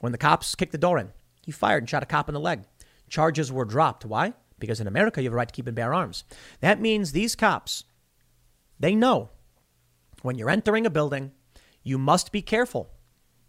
[0.00, 1.10] when the cops kicked the door in,
[1.42, 2.62] he fired and shot a cop in the leg.
[3.08, 4.04] Charges were dropped.
[4.04, 4.34] Why?
[4.58, 6.24] Because in America, you have a right to keep and bear arms.
[6.60, 7.84] That means these cops,
[8.78, 9.30] they know
[10.22, 11.32] when you're entering a building,
[11.82, 12.90] you must be careful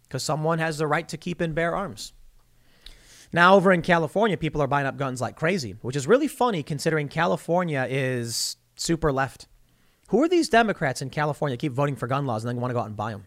[0.04, 2.12] because someone has the right to keep and bear arms.
[3.32, 6.62] Now, over in California, people are buying up guns like crazy, which is really funny
[6.62, 9.46] considering California is super left.
[10.08, 12.70] Who are these Democrats in California that keep voting for gun laws and then want
[12.70, 13.26] to go out and buy them?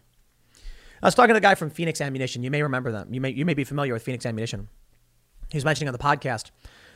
[1.02, 2.44] I was talking to the guy from Phoenix Ammunition.
[2.44, 3.12] You may remember them.
[3.12, 4.68] You may, you may be familiar with Phoenix Ammunition.
[5.50, 6.52] He was mentioning on the podcast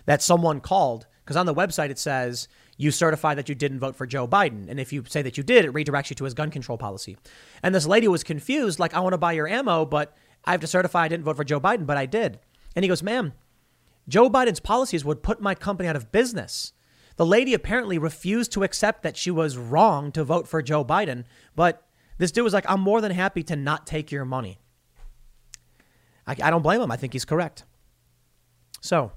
[0.06, 2.48] that someone called because on the website it says
[2.80, 4.66] you certify that you didn't vote for Joe Biden.
[4.70, 7.18] And if you say that you did, it redirects you to his gun control policy.
[7.62, 10.16] And this lady was confused, like, I want to buy your ammo, but
[10.46, 12.40] I have to certify I didn't vote for Joe Biden, but I did.
[12.74, 13.34] And he goes, ma'am,
[14.08, 16.72] Joe Biden's policies would put my company out of business.
[17.16, 21.24] The lady apparently refused to accept that she was wrong to vote for Joe Biden,
[21.54, 21.86] but
[22.16, 24.58] this dude was like, I'm more than happy to not take your money.
[26.26, 26.90] I, I don't blame him.
[26.90, 27.64] I think he's correct.
[28.80, 29.12] So,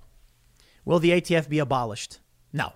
[0.83, 2.19] will the ATF be abolished?
[2.51, 2.73] No.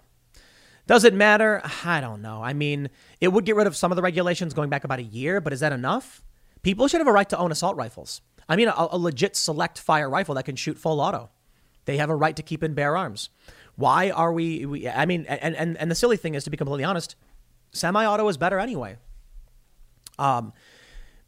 [0.88, 1.62] Does it matter?
[1.86, 2.42] I don't know.
[2.42, 2.90] I mean,
[3.20, 5.52] it would get rid of some of the regulations going back about a year, but
[5.52, 6.24] is that enough?
[6.64, 8.22] People should have a right to own assault rifles.
[8.50, 11.30] I mean, a, a legit select fire rifle that can shoot full auto.
[11.86, 13.30] They have a right to keep and bear arms.
[13.76, 16.58] Why are we, we I mean, and, and, and the silly thing is, to be
[16.58, 17.16] completely honest,
[17.72, 18.96] semi auto is better anyway.
[20.18, 20.54] Um,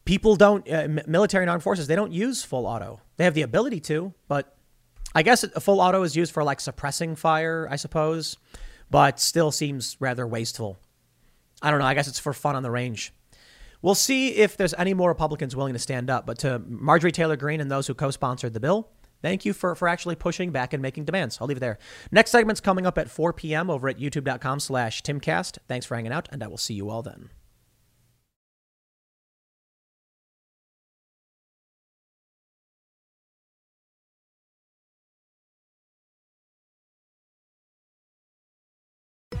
[0.06, 3.00] people don't, uh, military and armed forces, they don't use full auto.
[3.18, 4.56] They have the ability to, but
[5.14, 8.38] I guess a full auto is used for like suppressing fire, I suppose
[8.90, 10.78] but still seems rather wasteful.
[11.62, 11.86] I don't know.
[11.86, 13.12] I guess it's for fun on the range.
[13.82, 16.26] We'll see if there's any more Republicans willing to stand up.
[16.26, 18.90] But to Marjorie Taylor Greene and those who co sponsored the bill,
[19.22, 21.38] Thank you for, for actually pushing back and making demands.
[21.40, 21.78] I'll leave it there.
[22.10, 23.70] Next segment's coming up at 4 p.m.
[23.70, 25.58] over at youtube.com slash timcast.
[25.68, 27.30] Thanks for hanging out, and I will see you all then.